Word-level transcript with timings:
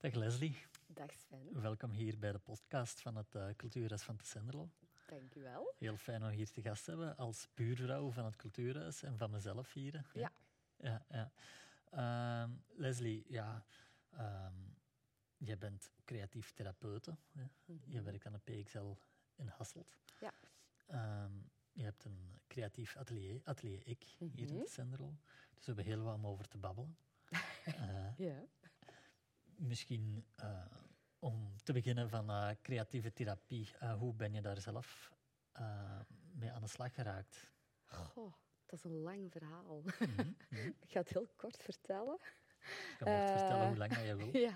Dag 0.00 0.14
Leslie, 0.14 0.56
Dag 0.86 1.10
Sven, 1.12 1.60
welkom 1.62 1.90
hier 1.90 2.18
bij 2.18 2.32
de 2.32 2.38
podcast 2.38 3.00
van 3.00 3.16
het 3.16 3.34
uh, 3.34 3.48
Cultuurhuis 3.56 4.02
van 4.02 4.16
Tessenderlo. 4.16 4.70
dank 5.06 5.34
u 5.34 5.42
wel. 5.42 5.74
Heel 5.78 5.96
fijn 5.96 6.22
om 6.24 6.28
hier 6.28 6.50
te 6.50 6.62
gast 6.62 6.84
te 6.84 6.90
hebben 6.90 7.16
als 7.16 7.48
buurvrouw 7.54 8.10
van 8.10 8.24
het 8.24 8.36
Cultuurhuis 8.36 9.02
en 9.02 9.18
van 9.18 9.30
mezelf 9.30 9.72
hier. 9.72 10.04
Ja. 10.14 10.32
ja, 10.76 11.04
ja. 11.08 11.30
Ehm, 11.90 12.50
Leslie, 12.68 13.24
ja, 13.28 13.64
ehm, 14.10 14.54
jij 15.36 15.58
bent 15.58 15.90
creatief 16.04 16.52
therapeute. 16.52 17.16
hè. 17.32 17.44
Je 17.84 18.02
werkt 18.02 18.26
aan 18.26 18.32
de 18.32 18.38
PXL 18.62 18.94
in 19.34 19.46
Hasselt. 19.48 19.96
Ja. 20.20 20.32
Ehm, 20.86 21.32
je 21.72 21.82
hebt 21.82 22.04
een 22.04 22.40
creatief 22.46 22.96
atelier, 22.96 23.40
Atelier 23.44 23.86
Ik, 23.86 24.02
hier 24.18 24.48
in 24.50 24.58
Tessenderlo. 24.64 25.14
Dus 25.54 25.66
we 25.66 25.72
hebben 25.72 25.84
heel 25.84 26.02
wat 26.02 26.14
om 26.14 26.26
over 26.26 26.48
te 26.48 26.58
babbelen. 26.58 26.96
Eh, 27.66 28.18
Ja. 28.18 28.44
Misschien 29.56 30.24
eh, 30.36 30.64
om 31.18 31.56
te 31.62 31.72
beginnen 31.72 32.08
van 32.08 32.30
eh, 32.30 32.50
creatieve 32.62 33.12
therapie. 33.12 33.70
Eh, 33.78 33.98
hoe 33.98 34.14
ben 34.14 34.32
je 34.32 34.40
daar 34.40 34.60
zelf 34.60 35.14
mee 36.34 36.52
aan 36.52 36.60
de 36.60 36.68
slag 36.68 36.94
geraakt? 36.94 37.52
Goh, 37.84 38.32
dat 38.66 38.78
is 38.78 38.84
een 38.84 39.00
lang 39.00 39.32
verhaal. 39.32 39.82
Mhm, 39.82 40.32
ik 40.84 40.90
ga 40.90 41.00
het 41.00 41.08
heel 41.08 41.28
kort 41.36 41.62
vertellen. 41.62 42.18
Je 42.60 42.96
kan 42.98 43.28
vertellen 43.28 43.66
hoe 43.66 43.76
lang 43.76 43.94
dat 43.94 44.04
je 44.04 44.16
wil. 44.16 44.36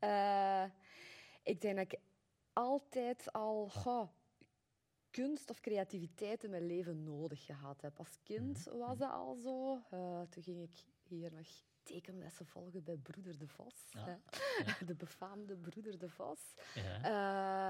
Ja. 0.00 0.70
Ik 1.42 1.60
denk 1.60 1.76
dat 1.76 1.92
ik 1.92 2.00
altijd 2.52 3.32
al 3.32 3.68
goh, 3.68 4.08
kunst 5.10 5.50
of 5.50 5.60
creativiteit 5.60 6.44
in 6.44 6.50
mijn 6.50 6.66
leven 6.66 7.02
nodig 7.02 7.44
gehad 7.44 7.80
heb. 7.80 7.98
Als 7.98 8.18
kind 8.22 8.64
was 8.64 8.98
dat 8.98 9.10
al 9.10 9.34
zo. 9.34 9.82
Toen 10.28 10.42
ging 10.42 10.62
ik 10.62 10.84
hier 11.02 11.32
nog 11.32 11.46
tekenlessen 11.82 12.46
volgen 12.46 12.82
bij 12.84 12.96
Broeder 12.96 13.38
de 13.38 13.48
Vos. 13.48 13.90
Ja, 13.90 14.04
hè. 14.04 14.84
De 14.86 14.94
befaamde 14.94 15.56
Broeder 15.56 15.98
de 15.98 16.08
Vos. 16.08 16.54
Ja. 16.74 17.02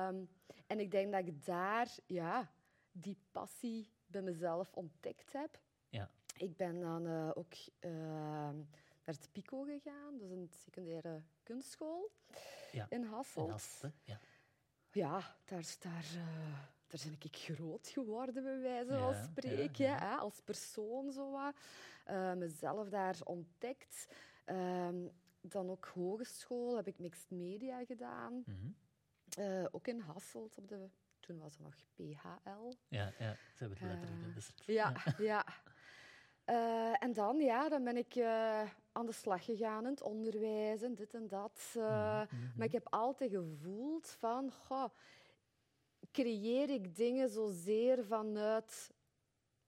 Ehm, 0.08 0.24
en 0.66 0.80
ik 0.80 0.90
denk 0.90 1.12
dat 1.12 1.26
ik 1.26 1.44
daar 1.44 1.96
ja, 2.06 2.52
die 2.92 3.16
passie 3.30 3.90
bij 4.06 4.22
mezelf 4.22 4.72
ontdekt 4.72 5.32
heb. 5.32 5.60
Ja. 5.88 6.10
Ik 6.36 6.56
ben 6.56 6.80
dan 6.80 7.06
eh, 7.06 7.30
ook 7.34 7.52
eh, 7.78 7.90
naar 9.04 9.14
het 9.14 9.28
PICO 9.32 9.62
gegaan, 9.62 10.18
dus 10.18 10.30
een 10.30 10.48
secundaire 10.50 11.22
kunstschool 11.42 12.10
Ja. 12.72 12.86
in 12.88 13.04
Hasselt. 13.04 13.50
als, 13.50 13.80
hè? 13.80 13.88
ja. 14.02 14.20
Ja, 14.90 15.36
daar, 15.44 15.76
daar, 15.80 16.04
eh, 16.14 16.58
daar 16.92 17.00
ben 17.10 17.16
ik 17.30 17.36
groot 17.36 17.88
geworden, 17.88 18.42
bij 18.42 18.58
wijze 18.60 18.92
Ja, 18.92 18.98
van 18.98 19.14
spreken. 19.24 19.84
ja, 19.84 19.90
ja. 19.96 20.08
Hè, 20.10 20.16
als 20.16 20.40
persoon 20.44 21.12
zo 21.12 21.30
wat. 21.30 21.54
Eh, 22.04 22.32
mezelf 22.32 22.88
daar 22.88 23.16
ontdekt. 23.24 24.06
Ehm, 24.44 24.96
dan 25.40 25.70
ook 25.70 25.90
hogeschool 25.94 26.76
heb 26.76 26.86
ik 26.86 26.98
mixed 26.98 27.30
media 27.30 27.84
gedaan. 27.84 28.42
Mhm. 28.46 28.70
Eh, 29.38 29.64
ook 29.70 29.86
in 29.86 30.00
Hasselt, 30.00 30.58
op 30.58 30.68
de, 30.68 30.88
toen 31.20 31.38
was 31.38 31.56
er 31.56 31.62
nog 31.62 31.74
PHL. 31.94 32.72
ja, 32.88 33.12
ja, 33.18 33.32
ze 33.54 33.64
hebben 33.64 33.78
het 33.78 33.88
letterlijk 33.88 34.20
Eh, 34.22 34.28
gewisseld. 34.28 34.62
Ja, 34.66 34.92
ja. 35.18 35.44
Eh, 36.44 37.02
en 37.02 37.12
dan, 37.12 37.36
ja, 37.38 37.68
dan 37.68 37.84
ben 37.84 37.96
ik 37.96 38.14
eh, 38.14 38.62
aan 38.92 39.06
de 39.06 39.12
slag 39.12 39.44
gegaan 39.44 39.84
in 39.84 39.90
het 39.90 40.02
onderwijs 40.02 40.82
en 40.82 40.94
dit 40.94 41.14
en 41.14 41.26
dat. 41.28 41.72
Eh, 41.76 41.82
Maar 42.56 42.66
ik 42.66 42.72
heb 42.72 42.86
altijd 42.90 43.30
gevoeld 43.30 44.08
van, 44.18 44.52
goh, 44.52 44.88
creëer 46.10 46.70
ik 46.70 46.96
dingen 46.96 47.28
zozeer 47.28 48.04
vanuit 48.04 48.90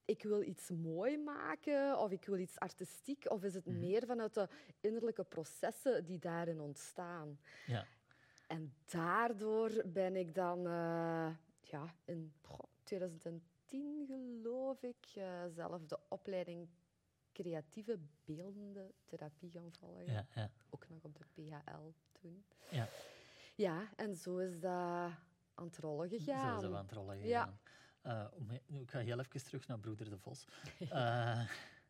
ik 0.05 0.23
wil 0.23 0.43
iets 0.43 0.71
mooi 0.71 1.19
maken 1.19 1.99
of 1.99 2.11
ik 2.11 2.25
wil 2.25 2.39
iets 2.39 2.59
artistiek, 2.59 3.31
of 3.31 3.43
is 3.43 3.55
het 3.55 3.67
meer 3.67 4.07
vanuit 4.07 4.35
de 4.35 4.49
innerlijke 4.81 5.25
processen 5.25 6.05
die 6.05 6.19
daarin 6.19 6.61
ontstaan? 6.61 7.39
Ja. 7.67 7.87
En 8.47 8.75
daardoor 8.85 9.83
ben 9.87 10.17
ik 10.17 10.35
dan 10.35 10.59
eh, 10.67 11.31
ja, 11.61 11.95
in 12.05 12.33
goh, 12.43 12.59
2010, 12.83 14.05
geloof 14.07 14.83
ik, 14.83 15.07
eh, 15.15 15.45
zelf 15.55 15.87
de 15.87 15.99
opleiding 16.09 16.69
creatieve 17.33 17.99
beeldende 18.25 18.93
therapie 19.05 19.51
gaan 19.51 19.73
volgen. 19.73 20.13
Ja, 20.13 20.27
ja, 20.35 20.51
Ook 20.71 20.89
nog 20.89 21.05
op 21.05 21.19
de 21.19 21.25
PHL 21.43 21.91
toen. 22.13 22.45
ja. 22.71 22.89
Ja, 23.57 23.89
en 23.97 24.17
zo 24.17 24.39
is 24.39 24.61
dat 24.61 25.11
aan 25.55 25.65
het 25.67 25.79
rollen 25.79 26.09
Zo 26.09 26.17
gegaan. 26.19 26.59
zijn 26.61 26.71
we 26.71 26.77
aan 26.77 26.85
het 26.85 26.93
rollen 26.93 27.27
Ja. 27.27 27.59
gegaan. 28.03 28.41
Ik 28.67 28.91
ga 28.91 28.99
heel 28.99 29.19
even 29.19 29.45
terug 29.45 29.67
naar 29.67 29.79
Broeder 29.79 30.11
de 30.11 30.19
Vos. 30.19 30.45
Eh, 30.79 31.49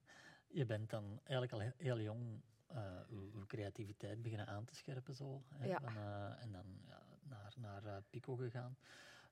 je 0.58 0.64
bent 0.66 0.91
dan 0.91 1.20
eigenlijk 1.25 1.52
al 1.52 1.72
heel, 1.76 2.00
jong 2.00 2.42
eh 2.66 3.00
uw, 3.08 3.47
creativiteit 3.47 4.22
beginnen 4.22 4.47
aan 4.47 4.64
te 4.64 4.74
scherpen. 4.74 5.14
Zo, 5.14 5.42
hè, 5.54 5.66
Ja. 5.66 5.78
van, 5.80 5.97
eh, 5.97 6.42
en 6.42 6.53
dan 6.53 6.80
ja, 6.86 7.03
naar, 7.22 7.54
naar 7.82 8.03
Pico 8.10 8.34
gegaan. 8.36 8.76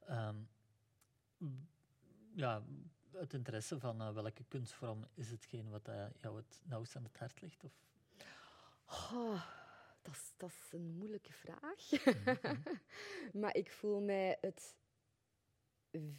Ehm, 0.06 0.36
ja, 2.34 2.62
het 3.10 3.34
interesse 3.34 3.78
van 3.80 4.14
welke 4.14 4.44
kunstvorm 4.44 5.06
is 5.14 5.30
hetgeen 5.30 5.70
wat 5.70 5.90
jou 6.16 6.36
het 6.36 6.60
nauwst 6.64 6.96
aan 6.96 7.04
het 7.04 7.18
hart 7.18 7.40
ligt? 7.40 7.64
Of? 7.64 7.72
Oh, 9.12 9.42
dat, 10.02 10.14
is, 10.14 10.32
dat 10.36 10.50
is 10.50 10.72
een 10.72 10.96
moeilijke 10.98 11.32
vraag. 11.32 11.90
maar 13.40 13.56
ik 13.56 13.70
voel 13.70 14.00
mij 14.00 14.38
het 14.40 14.74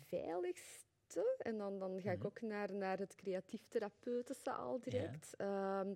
veiligste. 0.07 1.35
En 1.37 1.57
dan, 1.57 1.79
dan 1.79 2.01
ga 2.01 2.11
ik 2.11 2.25
ook 2.25 2.41
naar, 2.41 2.73
naar 2.73 2.97
het 2.99 3.15
creatief 3.15 3.61
therapeutische 3.67 4.51
al 4.51 4.79
direct. 4.79 5.35
Ehm, 5.35 5.93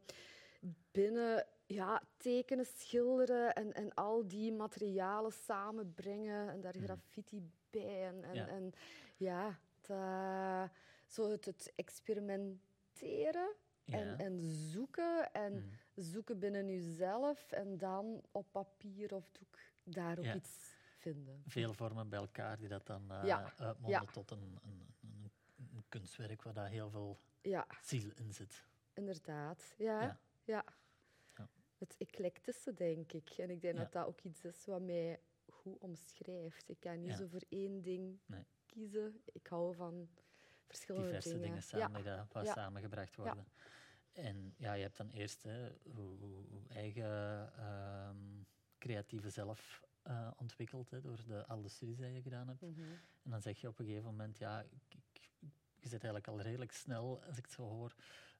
binnen 0.91 1.45
ja, 1.65 2.01
tekenen, 2.17 2.65
schilderen 2.65 3.53
en, 3.55 3.73
en 3.73 3.93
al 3.93 4.27
die 4.27 4.51
materialen 4.53 5.31
samenbrengen 5.33 6.49
en 6.49 6.61
daar 6.61 6.75
graffiti 6.75 7.51
bij. 7.69 8.07
En, 8.07 8.23
en, 8.23 8.33
Ja. 8.35 8.47
en 8.47 8.73
ja, 9.17 9.59
dat- 9.81 10.69
zo 11.07 11.29
het, 11.29 11.45
het 11.45 11.73
experimenteren 11.75 13.55
Ja. 13.83 13.97
en, 13.97 14.17
en 14.17 14.39
zoeken. 14.43 15.33
En 15.33 15.71
zoeken 16.01 16.39
binnen 16.39 16.65
jezelf 16.67 17.51
en 17.51 17.77
dan 17.77 18.21
op 18.31 18.51
papier 18.51 19.13
of 19.13 19.29
doek 19.31 19.59
daar 19.83 20.17
ook 20.17 20.23
Ja. 20.25 20.35
iets 20.35 20.75
vinden. 20.97 21.43
Veel 21.47 21.73
vormen 21.73 22.09
bij 22.09 22.19
elkaar 22.19 22.57
die 22.57 22.67
dat 22.67 22.85
dan 22.85 23.03
Ja. 23.23 23.53
uitmonden 23.57 24.01
Ja. 24.01 24.11
tot 24.11 24.31
een, 24.31 24.59
een, 24.63 24.87
een, 25.01 25.83
kunstwerk 25.89 26.41
waar 26.41 26.53
daar 26.53 26.69
heel 26.69 26.89
veel 26.89 27.19
Ja, 27.41 27.67
ziel 27.81 28.11
in 28.15 28.33
zit. 28.33 28.65
inderdaad. 28.93 29.73
Ja, 29.77 30.19
Ja. 30.43 30.63
Het 31.77 31.95
eclectische, 31.97 32.73
denk 32.73 33.11
ik. 33.13 33.29
En 33.29 33.49
ik 33.49 33.61
denk 33.61 33.77
dat 33.77 33.91
dat 33.91 34.05
ook 34.05 34.21
iets 34.21 34.43
is 34.45 34.65
wat 34.65 34.81
mij 34.81 35.19
goed 35.49 35.77
omschrijft. 35.79 36.69
Ik 36.69 36.79
kan 36.79 36.99
niet 36.99 37.13
zo 37.13 37.27
voor 37.27 37.41
één 37.49 37.81
ding 37.81 38.19
Nee. 38.25 38.45
kiezen. 38.65 39.21
Ik 39.33 39.47
hou 39.47 39.75
van 39.75 40.09
verschillende 40.65 41.05
diverse 41.07 41.29
dingen, 41.29 41.47
dingen. 41.47 41.63
samen, 41.63 42.03
Ja. 42.03 42.21
die 42.21 42.27
daar 42.33 42.43
Ja. 42.45 42.53
samengebracht 42.53 43.15
worden. 43.15 43.47
En 44.17 44.53
ja, 44.57 44.73
je 44.73 44.81
hebt 44.81 44.97
dan 44.97 45.09
eerst 45.09 45.43
hè, 45.43 45.69
hoe, 45.83 46.17
hoe- 46.17 46.45
hoe 46.49 46.67
eigen 46.67 47.53
ehm, 47.57 48.15
creatieve 48.77 49.29
zelf 49.29 49.85
eh, 50.01 50.31
ontwikkeld 50.37 50.89
hè, 50.89 51.01
door 51.01 51.23
de, 51.27 51.45
al 51.45 51.61
de 51.61 51.69
studies 51.69 51.97
die 51.97 52.11
je 52.13 52.21
gedaan 52.21 52.47
hebt. 52.47 52.61
Mhm. 52.61 52.81
En 53.23 53.29
dan 53.31 53.41
zeg 53.41 53.61
je 53.61 53.67
op 53.67 53.79
een 53.79 53.85
gegeven 53.85 54.05
moment, 54.05 54.37
ja, 54.37 54.61
ik, 54.61 54.93
ik- 54.93 55.29
je 55.79 55.87
zit 55.89 56.03
eigenlijk 56.03 56.27
al 56.27 56.41
redelijk 56.41 56.71
snel, 56.71 57.21
als 57.23 57.37
ik 57.37 57.43
het 57.43 57.53
zo 57.53 57.61
hoor, 57.63 57.95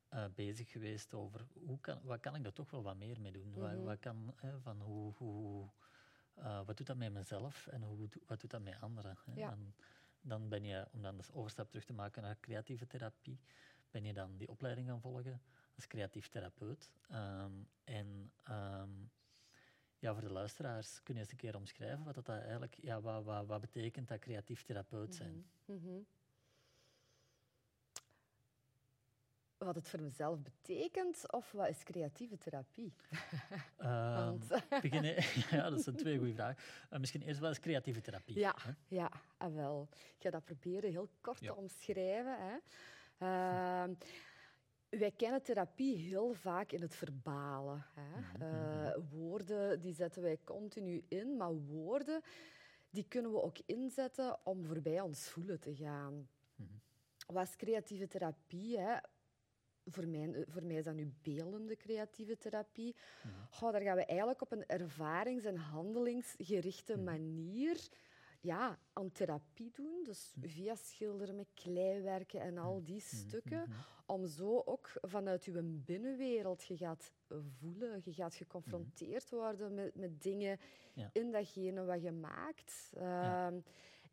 eh, 0.09 0.25
bezig 0.35 0.69
geweest 0.71 1.13
over 1.13 1.47
hoe 1.65 1.79
kan, 1.79 2.01
wat 2.03 2.19
kan 2.19 2.35
ik 2.35 2.45
er 2.45 2.53
toch 2.53 2.71
wel 2.71 2.83
wat 2.83 2.97
meer 2.97 3.21
mee 3.21 3.31
doen? 3.31 3.49
Mhm. 3.49 3.59
wat, 3.59 3.83
wat, 3.83 3.99
kan, 3.99 4.33
hè, 4.35 4.59
van 4.59 4.81
hoe, 4.81 5.13
hoe, 5.13 5.69
eh, 6.33 6.65
wat 6.65 6.77
doet 6.77 6.87
dat 6.87 6.97
met 6.97 7.13
mezelf 7.13 7.67
en 7.67 7.81
hoe, 7.81 8.07
wat 8.25 8.41
doet 8.41 8.51
dat 8.51 8.61
met 8.61 8.81
anderen? 8.81 9.17
Hè? 9.25 9.33
Ja. 9.35 9.49
Dan, 9.49 9.73
dan 10.21 10.49
ben 10.49 10.63
je, 10.63 10.87
om 10.91 11.01
dan 11.01 11.17
de 11.17 11.23
overstap 11.33 11.69
terug 11.69 11.85
te 11.85 11.93
maken 11.93 12.21
naar 12.21 12.39
creatieve 12.39 12.87
therapie, 12.87 13.39
ben 13.91 14.03
je 14.03 14.13
dan 14.13 14.37
die 14.37 14.49
opleiding 14.49 14.87
gaan 14.87 15.01
volgen 15.01 15.41
als 15.77 15.87
creatief 15.87 16.27
therapeut. 16.27 16.91
Ehm, 17.09 17.51
en 17.83 18.31
ehm, 18.43 18.89
ja, 19.99 20.13
voor 20.13 20.21
de 20.21 20.31
luisteraars, 20.31 21.03
kun 21.03 21.13
je 21.13 21.19
eens 21.19 21.31
een 21.31 21.37
keer 21.37 21.55
omschrijven 21.55 22.03
wat 22.03 22.15
dat 22.15 22.29
eigenlijk, 22.29 22.75
ja, 22.81 23.01
wat, 23.01 23.23
wat, 23.23 23.45
wat 23.45 23.61
betekent 23.61 24.07
dat 24.07 24.19
creatief 24.19 24.63
therapeut 24.63 25.15
zijn? 25.15 25.45
Mhm. 25.65 25.99
Wat 29.57 29.75
het 29.75 29.89
voor 29.89 30.01
mezelf 30.01 30.39
betekent, 30.41 31.31
of 31.31 31.51
wat 31.51 31.67
is 31.67 31.83
creatieve 31.83 32.37
therapie? 32.37 32.93
Ehm, 33.77 34.37
beginnen, 34.81 35.15
ja, 35.57 35.69
dat 35.69 35.81
zijn 35.81 35.95
twee 35.95 36.17
goede 36.17 36.33
vragen. 36.33 36.63
Eh, 36.89 36.99
misschien 36.99 37.21
eerst 37.21 37.39
wel 37.39 37.49
eens 37.49 37.59
creatieve 37.59 38.01
therapie. 38.01 38.39
Ja, 38.39 38.55
hè? 38.61 38.71
ja 38.87 39.11
ah, 39.37 39.53
wel. 39.53 39.87
Ik 39.91 40.15
ga 40.19 40.29
dat 40.29 40.43
proberen 40.45 40.91
heel 40.91 41.09
kort 41.21 41.39
Ja. 41.39 41.51
te 41.51 41.55
omschrijven. 41.55 42.37
Hè. 42.39 42.55
Wij 44.89 45.11
kennen 45.11 45.41
therapie 45.43 45.95
heel 45.97 46.33
vaak 46.33 46.71
in 46.71 46.81
het 46.81 46.95
verbalen. 46.95 47.85
Hè. 47.93 48.37
Eh, 48.45 48.95
woorden 49.11 49.81
die 49.81 49.93
zetten 49.93 50.21
wij 50.21 50.39
continu 50.43 51.03
in, 51.07 51.37
maar 51.37 51.53
woorden 51.53 52.21
die 52.89 53.05
kunnen 53.07 53.31
we 53.31 53.41
ook 53.41 53.57
inzetten 53.65 54.37
om 54.45 54.65
voorbij 54.65 55.01
ons 55.01 55.29
voelen 55.29 55.59
te 55.59 55.75
gaan. 55.75 56.29
Wat 57.27 57.47
is 57.47 57.55
creatieve 57.55 58.07
therapie? 58.07 58.79
Hè? 58.79 58.97
voor 59.89 60.07
mij, 60.07 60.45
voor 60.47 60.63
mij 60.63 60.75
is 60.75 60.83
dat 60.83 60.95
nu 60.95 61.13
beeldende 61.21 61.75
creatieve 61.75 62.37
therapie. 62.37 62.95
Mhm. 63.23 63.33
Goh, 63.51 63.71
daar 63.71 63.81
gaan 63.81 63.95
we 63.95 64.05
eigenlijk 64.05 64.41
op 64.41 64.51
een 64.51 64.65
ervarings- 64.65 65.43
en 65.45 65.55
handelingsgerichte 65.55 66.93
Mhm. 66.95 67.03
manier 67.03 67.87
ja, 68.39 68.79
aan 68.93 69.11
therapie 69.11 69.71
doen. 69.71 70.03
Dus 70.03 70.33
Mhm. 70.35 70.47
via 70.47 70.75
schilderen 70.75 71.35
met 71.35 71.47
kleiwerken 71.53 72.41
en 72.41 72.57
al 72.57 72.83
die 72.83 72.99
stukken. 72.99 73.61
Mhm. 73.69 73.77
Om 74.05 74.25
zo 74.27 74.61
ook 74.65 74.91
vanuit 75.01 75.45
je 75.45 75.61
binnenwereld, 75.85 76.63
je 76.63 76.77
gaat 76.77 77.11
voelen, 77.59 78.01
je 78.03 78.13
gaat 78.13 78.35
geconfronteerd 78.35 79.29
worden 79.29 79.73
met, 79.73 79.95
met 79.95 80.21
dingen 80.21 80.59
Ja. 80.93 81.09
in 81.13 81.31
datgene 81.31 81.83
wat 81.85 82.01
je 82.01 82.11
maakt. 82.11 82.89
Ja. 82.93 83.47
Ehm, 83.47 83.59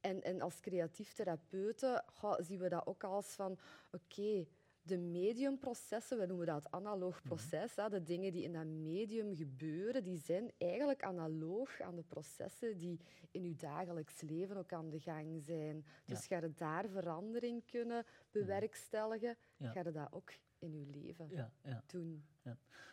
en, 0.01 0.23
en 0.23 0.41
als 0.41 0.61
creatief 0.61 1.13
therapeuten 1.13 2.05
zien 2.39 2.59
we 2.59 2.69
dat 2.69 2.87
ook 2.87 3.05
als 3.05 3.27
van, 3.35 3.59
oké, 3.93 4.47
de 4.85 4.99
mediumprocessen, 4.99 6.19
we 6.19 6.27
noemen 6.27 6.47
dat 6.47 6.71
analoog 6.71 7.23
proces, 7.23 7.77
hè, 7.77 7.89
de 7.89 8.03
dingen 8.03 8.33
die 8.33 8.43
in 8.43 8.53
dat 8.53 8.67
medium 8.67 9.37
gebeuren, 9.37 10.03
die 10.03 10.19
zijn 10.19 10.51
eigenlijk 10.59 11.03
analoog 11.03 11.81
aan 11.81 11.97
de 11.97 12.03
processen 12.03 12.79
die 12.79 13.01
in 13.31 13.43
je 13.43 13.55
dagelijks 13.55 14.21
leven 14.21 14.57
ook 14.57 14.73
aan 14.73 14.91
de 14.91 15.01
gang 15.01 15.43
zijn. 15.43 15.85
Dus 16.05 16.27
ga 16.27 16.37
je 16.39 16.55
daar 16.55 16.89
verandering 16.89 17.65
kunnen 17.67 18.05
bewerkstelligen, 18.31 19.37
Ja. 19.57 19.71
ga 19.71 19.81
je 19.83 19.91
dat 19.93 20.13
ook 20.13 20.33
in 20.59 20.73
je 20.79 20.87
leven 20.87 21.29
Ja, 21.31 21.53
ja. 21.63 21.83
doen. 21.87 22.25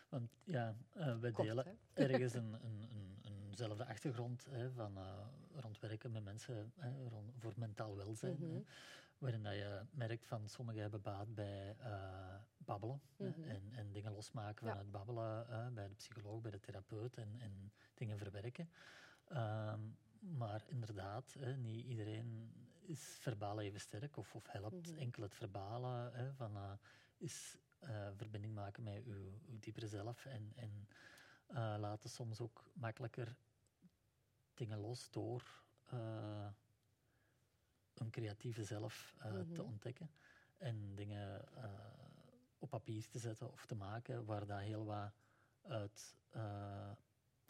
Want 0.09 0.31
ja, 0.43 0.75
eh 0.93 1.19
wij 1.19 1.31
Kort, 1.31 1.47
delen 1.47 1.65
hè? 1.65 2.03
ergens 2.07 2.33
een, 2.33 2.53
een, 2.53 2.89
een, 3.21 3.49
eenzelfde 3.49 3.85
achtergrond 3.85 4.45
hè, 4.49 4.71
van 4.71 4.97
uh, 4.97 5.25
rond 5.55 5.79
werken 5.79 6.11
met 6.11 6.23
mensen 6.23 6.71
hè, 6.75 6.91
rond, 7.09 7.31
voor 7.37 7.53
mentaal 7.55 7.95
welzijn. 7.95 8.37
Mhm. 8.39 8.53
hè, 8.53 8.61
waarin 9.21 9.43
dat 9.43 9.53
je 9.53 9.85
merkt 9.91 10.25
van 10.25 10.49
sommigen 10.49 10.81
hebben 10.81 11.01
baat 11.01 11.35
bij 11.35 11.75
uh, 11.79 12.35
babbelen 12.57 13.01
hè, 13.17 13.27
Mhm. 13.29 13.49
en, 13.49 13.71
en 13.73 13.91
dingen 13.91 14.11
losmaken 14.11 14.65
Ja. 14.65 14.71
vanuit 14.71 14.91
babbelen 14.91 15.47
uh, 15.49 15.67
bij 15.67 15.87
de 15.87 15.93
psycholoog, 15.93 16.41
bij 16.41 16.51
de 16.51 16.59
therapeut 16.59 17.17
en, 17.17 17.35
en 17.39 17.71
dingen 17.93 18.17
verwerken. 18.17 18.69
Um, 19.31 19.97
maar 20.19 20.63
inderdaad, 20.67 21.33
hè, 21.39 21.57
niet 21.57 21.85
iedereen 21.85 22.53
is 22.79 23.17
verbaal 23.19 23.59
even 23.61 23.79
sterk 23.79 24.17
of, 24.17 24.35
of 24.35 24.47
helpt 24.51 24.87
Mhm. 24.87 24.97
enkel 24.99 25.23
het 25.23 25.35
verbalen 25.35 26.13
hè, 26.13 26.33
van 26.33 26.55
uh, 26.57 26.71
is 27.17 27.57
verbinding 28.15 28.53
maken 28.53 28.83
met 28.83 29.03
uw, 29.05 29.39
uw 29.47 29.59
diepere 29.59 29.87
zelf 29.87 30.25
en, 30.25 30.53
en 30.55 30.87
laten 31.79 32.09
soms 32.09 32.39
ook 32.39 32.63
makkelijker 32.73 33.35
dingen 34.53 34.79
los 34.79 35.09
door 35.09 35.63
een 38.01 38.09
creatieve 38.11 38.63
zelf 38.63 39.13
uh, 39.17 39.31
Mhm. 39.31 39.53
te 39.53 39.63
ontdekken 39.63 40.11
en 40.57 40.95
dingen 40.95 41.45
uh, 41.57 41.63
op 42.59 42.69
papier 42.69 43.07
te 43.09 43.19
zetten 43.19 43.51
of 43.51 43.65
te 43.65 43.75
maken 43.75 44.25
waar 44.25 44.45
dat 44.45 44.59
heel 44.59 44.85
wat 44.85 45.11
uit 45.61 46.15
uh, 46.35 46.91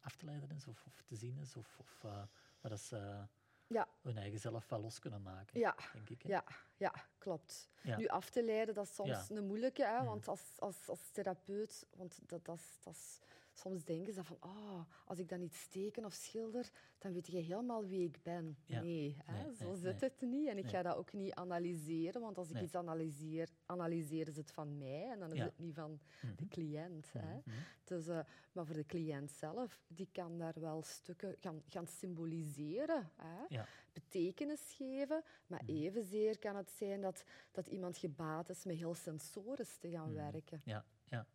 af 0.02 0.16
te 0.16 0.26
leiden 0.26 0.52
is 0.52 0.68
of, 0.68 0.86
of 0.86 1.02
te 1.06 1.16
zien 1.16 1.38
is 1.38 1.56
of, 1.56 1.78
of 1.80 2.02
waar 2.02 2.72
dat 2.72 2.80
ze 2.80 3.28
Ja. 3.68 3.88
hun 4.02 4.18
eigen 4.18 4.40
zelf 4.40 4.70
wel 4.70 4.80
los 4.82 5.00
kunnen 5.00 5.22
maken, 5.22 5.60
Ja. 5.60 5.76
denk 5.94 6.10
ik. 6.10 6.22
hè. 6.22 6.30
Ja, 6.30 6.44
ja 6.78 6.94
klopt. 7.18 7.70
Ja. 7.84 7.98
Nu 7.98 8.08
af 8.08 8.30
te 8.30 8.44
leiden, 8.44 8.76
dat 8.76 8.86
is 8.88 8.96
soms 8.96 9.30
een 9.30 9.46
moeilijke, 9.46 9.84
hè, 9.86 9.96
Mhm. 9.98 10.06
want 10.06 10.28
als, 10.28 10.54
als, 10.60 10.88
als 10.90 11.10
therapeut, 11.12 11.88
want 11.96 12.20
dat, 12.30 12.46
dat, 12.46 12.58
is- 12.58 12.78
dat 12.84 12.94
is, 12.94 13.20
soms 13.62 13.84
denken 13.84 14.14
ze 14.14 14.24
van, 14.24 14.38
oh, 14.40 14.82
als 15.06 15.20
ik 15.20 15.30
dan 15.30 15.42
iets 15.42 15.68
teken 15.68 16.06
of 16.06 16.14
schilder, 16.14 16.70
dan 16.98 17.14
weet 17.14 17.28
je 17.28 17.38
helemaal 17.38 17.86
wie 17.86 18.04
ik 18.08 18.22
ben. 18.24 18.58
Ja. 18.66 18.82
Nee, 18.82 19.18
hè, 19.26 19.44
Nee, 19.46 19.56
zo 19.56 19.66
nee, 19.72 19.76
zit 19.76 20.00
nee. 20.02 20.10
het 20.10 20.22
niet. 20.22 20.48
En 20.48 20.58
ik 20.58 20.68
ga 20.70 20.82
dat 20.82 20.96
ook 20.96 21.14
niet 21.14 21.34
analyseren, 21.34 22.22
want 22.22 22.38
als 22.38 22.50
ik 22.50 22.62
iets 22.62 22.76
analyseer, 22.76 23.50
analyseer 23.66 24.28
is 24.28 24.38
het 24.38 24.52
van 24.52 24.78
mij 24.78 25.10
en 25.12 25.20
dan 25.20 25.32
is 25.32 25.38
Ja. 25.38 25.44
het 25.46 25.60
niet 25.60 25.74
van 25.74 26.00
de 26.22 26.28
Mhm. 26.28 26.48
cliënt. 26.48 27.12
Hè. 27.14 27.38
Mhm. 27.38 27.56
Dus, 27.84 28.08
eh, 28.08 28.20
maar 28.52 28.66
voor 28.66 28.76
de 28.76 28.86
cliënt 28.86 29.32
zelf, 29.32 29.84
die 29.88 30.10
kan 30.12 30.38
daar 30.38 30.60
wel 30.60 30.84
stukken 30.84 31.36
gaan, 31.40 31.62
gaan 31.68 31.88
symboliseren. 31.88 33.12
Hè? 33.16 33.44
Ja. 33.48 33.66
Betekenis 33.94 34.74
geven. 34.78 35.24
Maar 35.48 35.62
Mhm. 35.64 35.72
evenzeer 35.72 36.40
kan 36.40 36.56
het 36.56 36.72
zijn 36.72 37.02
dat, 37.02 37.24
dat 37.52 37.68
iemand 37.68 37.98
gebaat 37.98 38.50
is 38.50 38.64
met 38.64 38.76
heel 38.78 38.94
sensorisch 38.96 39.78
te 39.78 39.90
gaan 39.90 40.12
Mhm. 40.14 40.32
werken. 40.32 40.62
Ja, 40.66 40.86
ja. 41.06 41.26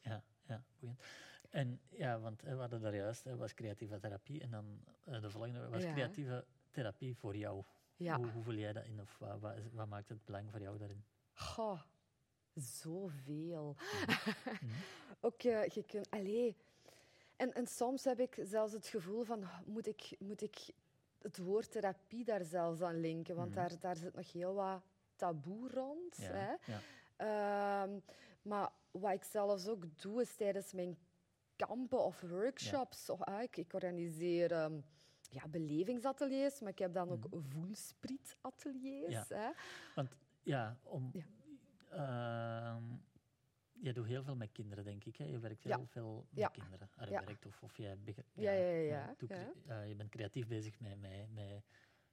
Ja, 0.00 0.22
ja, 0.46 0.62
boeiend. 0.78 1.00
En 1.50 1.80
ja, 1.90 2.18
want 2.20 2.42
hè, 2.42 2.54
we 2.54 2.60
hadden 2.60 2.80
daar 2.80 2.94
juist, 2.94 3.24
hè, 3.24 3.36
was 3.36 3.54
creatieve 3.54 3.98
therapie. 3.98 4.40
En 4.40 4.50
dan 4.50 4.80
eh, 5.04 5.20
de 5.20 5.30
volgende, 5.30 5.68
was 5.68 5.82
Ja. 5.82 5.92
creatieve 5.92 6.44
therapie 6.70 7.16
voor 7.16 7.36
jou? 7.36 7.62
Ja. 7.96 8.16
Hoe, 8.16 8.26
hoe 8.30 8.42
voel 8.42 8.54
jij 8.54 8.72
dat 8.72 8.84
in? 8.84 9.00
Of 9.00 9.18
wat, 9.18 9.40
wat, 9.40 9.56
is- 9.56 9.72
wat 9.72 9.86
maakt 9.88 10.08
het 10.08 10.24
belang 10.24 10.50
voor 10.50 10.60
jou 10.60 10.78
daarin? 10.78 11.04
Goh, 11.32 11.80
zoveel. 12.54 13.76
Mhm. 14.60 14.72
Ook, 15.20 15.42
eh, 15.42 15.66
je 15.66 15.82
kunt... 15.82 16.10
Allee. 16.10 16.56
En, 17.36 17.52
en 17.54 17.66
soms 17.66 18.04
heb 18.04 18.20
ik 18.20 18.38
zelfs 18.44 18.72
het 18.72 18.86
gevoel 18.86 19.22
van, 19.22 19.44
moet 19.64 19.86
ik, 19.86 20.16
moet 20.18 20.42
ik 20.42 20.58
het 21.22 21.38
woord 21.38 21.70
therapie 21.70 22.24
daar 22.24 22.44
zelfs 22.44 22.80
aan 22.82 23.00
linken? 23.00 23.36
Want 23.36 23.48
Mhm. 23.48 23.56
daar, 23.58 23.78
daar 23.80 23.96
zit 23.96 24.14
nog 24.14 24.32
heel 24.32 24.54
wat 24.54 24.82
taboe 25.16 25.68
rond. 25.70 26.16
Ja, 26.16 26.30
Hè? 26.32 26.54
ja. 26.72 26.80
Ehm, 27.16 27.98
maar 28.46 28.70
wat 28.90 29.12
ik 29.12 29.24
zelfs 29.24 29.68
ook 29.68 30.00
doe, 30.00 30.20
is 30.20 30.34
tijdens 30.36 30.72
mijn 30.72 30.98
kampen 31.56 32.04
of 32.04 32.20
workshops. 32.20 33.10
Of, 33.10 33.22
ah, 33.22 33.42
ik, 33.42 33.56
ik 33.56 33.72
organiseer 33.72 34.52
ehm, 34.52 34.80
ja, 35.30 35.48
belevingsateliers, 35.48 36.60
maar 36.60 36.70
ik 36.70 36.78
heb 36.78 36.94
dan 36.94 37.10
ook 37.10 37.26
voelsprietateliers. 37.30 39.28
Ja. 39.28 39.36
Hè? 39.36 39.50
Want 39.94 40.16
ja, 40.42 40.76
om... 40.82 41.10
Ja. 41.12 41.24
ehm, 42.76 42.84
je 43.80 43.92
doet 43.92 44.06
heel 44.06 44.22
veel 44.22 44.36
met 44.36 44.52
kinderen, 44.52 44.84
denk 44.84 45.04
ik. 45.04 45.16
Hè? 45.16 45.24
Je 45.24 45.38
werkt 45.38 45.62
heel 45.62 45.78
Ja. 45.78 45.86
veel 45.86 46.26
met 46.30 46.38
Ja. 46.42 46.48
kinderen. 46.48 46.90
Je 46.98 47.10
Ja. 47.10 47.24
werkt 47.24 47.46
of, 47.46 47.62
of 47.62 47.76
jij 47.76 47.98
Ja, 48.04 48.52
ja, 48.52 48.52
ja, 48.52 48.74
ja, 48.74 49.14
ja. 49.28 49.52
eh, 49.66 49.88
je 49.88 49.94
bent 49.94 50.10
creatief 50.10 50.46
bezig 50.46 50.80
met, 50.80 51.00
met, 51.00 51.32
met 51.34 51.62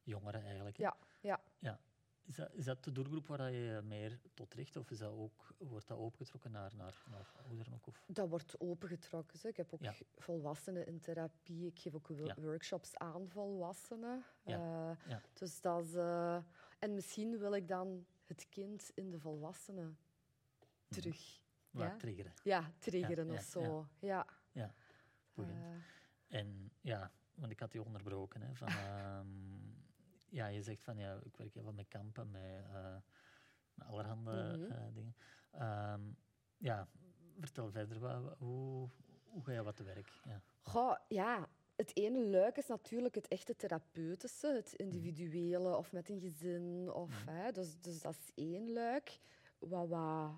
jongeren 0.04 0.44
eigenlijk. 0.44 0.78
hè? 0.78 0.84
Ja, 0.84 0.98
ja. 1.22 1.42
ja. 1.60 1.80
Is, 2.26 2.36
dat, 2.36 2.54
is 2.54 2.66
dat 2.66 2.84
de 2.84 2.92
doelgroep 2.92 3.28
waar 3.28 3.52
je 3.52 3.58
je 3.60 3.82
meer 3.82 4.20
tot 4.34 4.54
richt? 4.54 4.76
Of 4.76 4.92
is 4.92 4.98
dat 4.98 5.12
ook, 5.12 5.54
wordt 5.58 5.88
dat 5.88 5.98
opengetrokken 5.98 6.52
naar, 6.52 6.76
naar, 6.76 7.04
naar 7.10 7.32
ouderen 7.48 7.74
ook? 7.74 7.88
Of? 7.88 8.04
Dat 8.08 8.30
wordt 8.30 8.60
opengetrokken. 8.60 9.40
Zo. 9.40 9.48
Ik 9.48 9.58
heb 9.58 9.74
ook 9.74 9.82
Ja. 9.82 9.94
volwassenen 10.16 10.88
in 10.88 11.00
therapie. 11.00 11.66
Ik 11.68 11.80
geef 11.80 11.94
ook 11.96 12.08
Ja. 12.08 12.36
workshops 12.42 12.98
aan 12.98 13.30
volwassenen. 13.30 14.24
Ja. 14.44 14.98
Eh. 15.08 15.16
Dus 15.34 15.62
dat 15.62 15.86
is, 15.86 15.94
eh, 15.94 16.38
en 16.80 16.94
misschien 16.94 17.38
wil 17.38 17.54
ik 17.54 17.68
dan 17.68 18.06
het 18.26 18.48
kind 18.50 18.92
in 18.94 19.10
de 19.10 19.20
volwassenen 19.20 19.98
terug 20.88 21.42
Waar 21.72 21.88
Ja. 21.90 21.98
triggeren. 21.98 22.34
ja, 22.44 22.72
triggeren 22.80 23.30
of 23.32 23.42
zo. 23.42 23.88
Ja. 24.00 24.26
Ja, 24.52 24.74
boeiend. 25.34 25.58
Eh, 26.28 26.38
En 26.40 26.72
ja, 26.82 27.12
want 27.36 27.52
ik 27.52 27.60
had 27.60 27.74
je 27.74 27.84
onderbroken. 27.84 28.42
Hè, 28.42 28.56
van, 28.56 28.68
ehm, 28.88 29.28
ja, 30.34 30.48
je 30.48 30.62
zegt 30.62 30.84
van 30.84 30.98
ja, 30.98 31.20
ik 31.24 31.38
werk 31.38 31.54
heel 31.54 31.64
veel 31.64 31.74
met 31.74 31.88
kampen, 31.88 32.32
met, 32.32 32.66
eh, 32.74 32.96
met 33.74 33.88
allerhande 33.88 34.60
Mhm. 34.60 34.72
eh, 34.72 34.86
dingen. 34.94 35.16
Ehm, 35.52 36.02
ja, 36.58 36.88
vertel 37.40 37.72
verder, 37.72 38.00
wa- 38.00 38.22
wa- 38.22 38.36
hoe, 38.38 38.90
hoe 39.24 39.44
ga 39.44 39.52
je 39.52 39.64
wat 39.64 39.76
te 39.76 39.84
werk? 39.84 40.20
Ja. 40.24 40.42
Goh, 40.62 40.96
ja, 41.08 41.50
het 41.76 41.96
ene 41.98 42.26
luik 42.30 42.58
is 42.58 42.68
natuurlijk 42.68 43.16
het 43.16 43.28
echte 43.28 43.56
therapeutische, 43.56 44.48
het 44.54 44.74
individuele 44.74 45.78
of 45.78 45.92
met 45.92 46.10
een 46.10 46.20
gezin. 46.20 46.92
Of, 46.94 47.24
Mhm. 47.24 47.36
hè, 47.36 47.52
dus, 47.52 47.80
dus 47.80 48.02
dat 48.02 48.14
is 48.18 48.32
één 48.36 48.72
luik, 48.74 49.20
wat, 49.60 49.88
wat, 49.88 50.32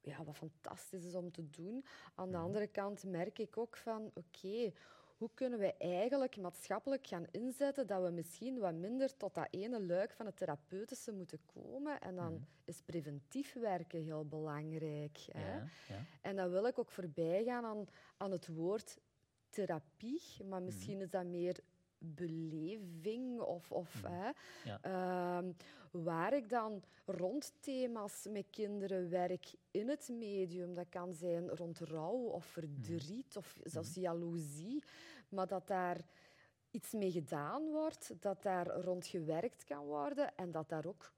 ja, 0.00 0.24
wat 0.24 0.36
fantastisch 0.36 1.04
is 1.04 1.14
om 1.14 1.30
te 1.32 1.50
doen. 1.50 1.84
Aan 2.14 2.30
de 2.30 2.36
Mhm. 2.36 2.44
andere 2.46 2.66
kant 2.66 3.04
merk 3.04 3.38
ik 3.38 3.56
ook 3.56 3.76
van, 3.76 4.10
oké, 4.14 4.72
hoe 5.16 5.30
kunnen 5.34 5.58
we 5.58 5.74
eigenlijk 5.76 6.36
maatschappelijk 6.36 7.06
gaan 7.06 7.26
inzetten 7.30 7.86
dat 7.86 8.02
we 8.02 8.10
misschien 8.10 8.58
wat 8.58 8.74
minder 8.74 9.16
tot 9.16 9.34
dat 9.34 9.46
ene 9.50 9.82
luik 9.86 10.12
van 10.12 10.26
het 10.26 10.36
therapeutische 10.36 11.12
moeten 11.12 11.40
komen. 11.46 12.00
En 12.00 12.14
dan 12.16 12.32
Mhm. 12.32 12.42
is 12.64 12.80
preventief 12.80 13.52
werken 13.52 14.02
heel 14.02 14.24
belangrijk. 14.26 15.18
Hè? 15.32 15.54
Ja, 15.56 15.64
ja. 15.88 16.04
En 16.22 16.36
dan 16.36 16.50
wil 16.50 16.66
ik 16.66 16.78
ook 16.78 16.90
voorbij 16.90 17.44
gaan 17.44 17.64
aan, 17.64 17.86
aan 18.16 18.30
het 18.30 18.48
woord 18.48 18.98
therapie, 19.48 20.22
maar 20.44 20.62
misschien 20.62 21.00
is 21.00 21.10
dat 21.10 21.24
meer 21.24 21.56
beleving 22.04 23.40
of, 23.40 23.72
of 23.72 24.02
Mhm. 24.02 24.12
hè, 24.12 24.30
Ja. 24.64 24.78
ehm, 24.80 25.52
waar 25.90 26.32
ik 26.32 26.48
dan 26.48 26.82
rond 27.06 27.52
thema's 27.60 28.26
met 28.30 28.46
kinderen 28.50 29.08
werk 29.10 29.54
in 29.70 29.88
het 29.88 30.08
medium. 30.12 30.74
Dat 30.74 30.88
kan 30.88 31.12
zijn 31.14 31.48
rond 31.48 31.78
rouw 31.78 32.16
of 32.22 32.44
verdriet 32.44 33.36
of 33.36 33.58
zelfs 33.62 33.94
jaloezie, 33.94 34.82
maar 35.28 35.46
dat 35.46 35.66
daar 35.66 36.00
iets 36.70 36.92
mee 36.92 37.10
gedaan 37.10 37.70
wordt, 37.70 38.12
dat 38.20 38.42
daar 38.42 38.66
rond 38.66 39.06
gewerkt 39.06 39.64
kan 39.64 39.84
worden 39.84 40.36
en 40.36 40.50
dat 40.50 40.68
daar 40.68 40.86
ook 40.86 41.12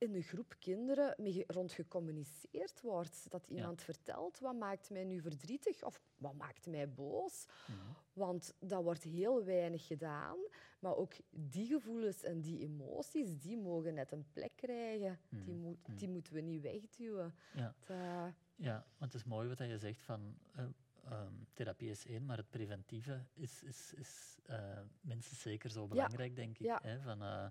in 0.00 0.14
een 0.14 0.22
groep 0.22 0.54
kinderen 0.58 1.14
mee 1.18 1.44
rond 1.46 1.72
gecommuniceerd 1.72 2.80
wordt. 2.80 3.26
Dat 3.30 3.46
iemand 3.48 3.82
vertelt, 3.82 4.38
wat 4.38 4.54
maakt 4.54 4.90
mij 4.90 5.04
nu 5.04 5.20
verdrietig 5.20 5.82
of 5.82 6.00
wat 6.16 6.34
maakt 6.34 6.66
mij 6.66 6.92
boos? 6.92 7.46
Mhm. 7.66 7.78
Want 8.12 8.54
dat 8.58 8.82
wordt 8.82 9.02
heel 9.02 9.44
weinig 9.44 9.86
gedaan. 9.86 10.36
Maar 10.80 10.96
ook 10.96 11.12
die 11.30 11.66
gevoelens 11.66 12.22
en 12.22 12.40
die 12.40 12.58
emoties, 12.60 13.38
die 13.38 13.56
mogen 13.58 13.94
net 13.94 14.12
een 14.12 14.26
plek 14.32 14.52
krijgen. 14.56 15.18
Die, 15.28 15.40
Mhm. 15.54 15.60
moet, 15.60 15.88
Mhm. 15.88 15.96
die 15.96 16.08
moeten 16.08 16.32
we 16.34 16.40
niet 16.40 16.62
wegduwen. 16.62 17.34
Ja. 17.54 17.74
Dat- 17.86 18.32
Ja, 18.54 18.86
want 18.98 19.12
het 19.12 19.22
is 19.22 19.28
mooi 19.28 19.48
wat 19.48 19.58
je 19.58 19.78
zegt 19.78 20.02
van 20.02 20.34
eh, 20.54 20.64
ehm, 21.04 21.32
therapie 21.52 21.90
is 21.90 22.06
één, 22.06 22.24
maar 22.24 22.36
het 22.36 22.50
preventieve 22.50 23.24
is, 23.34 23.62
is, 23.62 23.94
is 23.94 24.38
eh, 24.44 24.78
minstens 25.00 25.40
zeker 25.40 25.70
zo 25.70 25.86
belangrijk, 25.86 26.36
denk 26.36 26.58
ik. 26.58 26.64
Ja. 26.66 26.78
Hè, 26.82 27.00
van, 27.00 27.22
eh, 27.22 27.46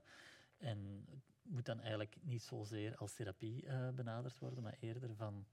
en 0.58 1.06
moet 1.50 1.66
dan 1.66 1.80
eigenlijk 1.80 2.16
niet 2.22 2.42
zozeer 2.44 2.96
als 2.98 3.14
therapie 3.14 3.66
eh, 3.66 3.90
benaderd 3.90 4.40
worden, 4.40 4.64
maar 4.64 4.78
eerder 4.80 5.16
van 5.16 5.46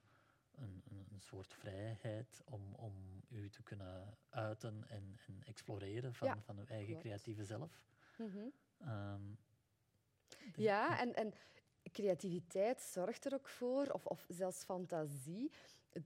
een, 0.54 0.82
een, 0.90 1.06
een 1.12 1.20
soort 1.20 1.54
vrijheid 1.54 2.40
om, 2.44 2.74
om 2.74 3.22
u 3.28 3.48
te 3.50 3.62
kunnen 3.62 4.16
uiten 4.28 4.84
en, 4.88 5.18
en 5.26 5.42
exploreren 5.44 6.14
van, 6.14 6.28
Ja, 6.28 6.40
van 6.40 6.58
uw 6.58 6.64
eigen 6.66 6.86
klopt. 6.86 7.00
creatieve 7.02 7.44
zelf. 7.44 7.80
Mhm. 8.18 8.38
Ehm, 8.78 9.22
denk- 10.28 10.56
Ja, 10.56 10.98
en, 11.00 11.14
en 11.14 11.32
creativiteit 11.92 12.80
zorgt 12.80 13.24
er 13.24 13.34
ook 13.34 13.48
voor, 13.48 13.86
of, 13.86 14.06
of 14.06 14.24
zelfs 14.28 14.64
fantasie, 14.64 15.50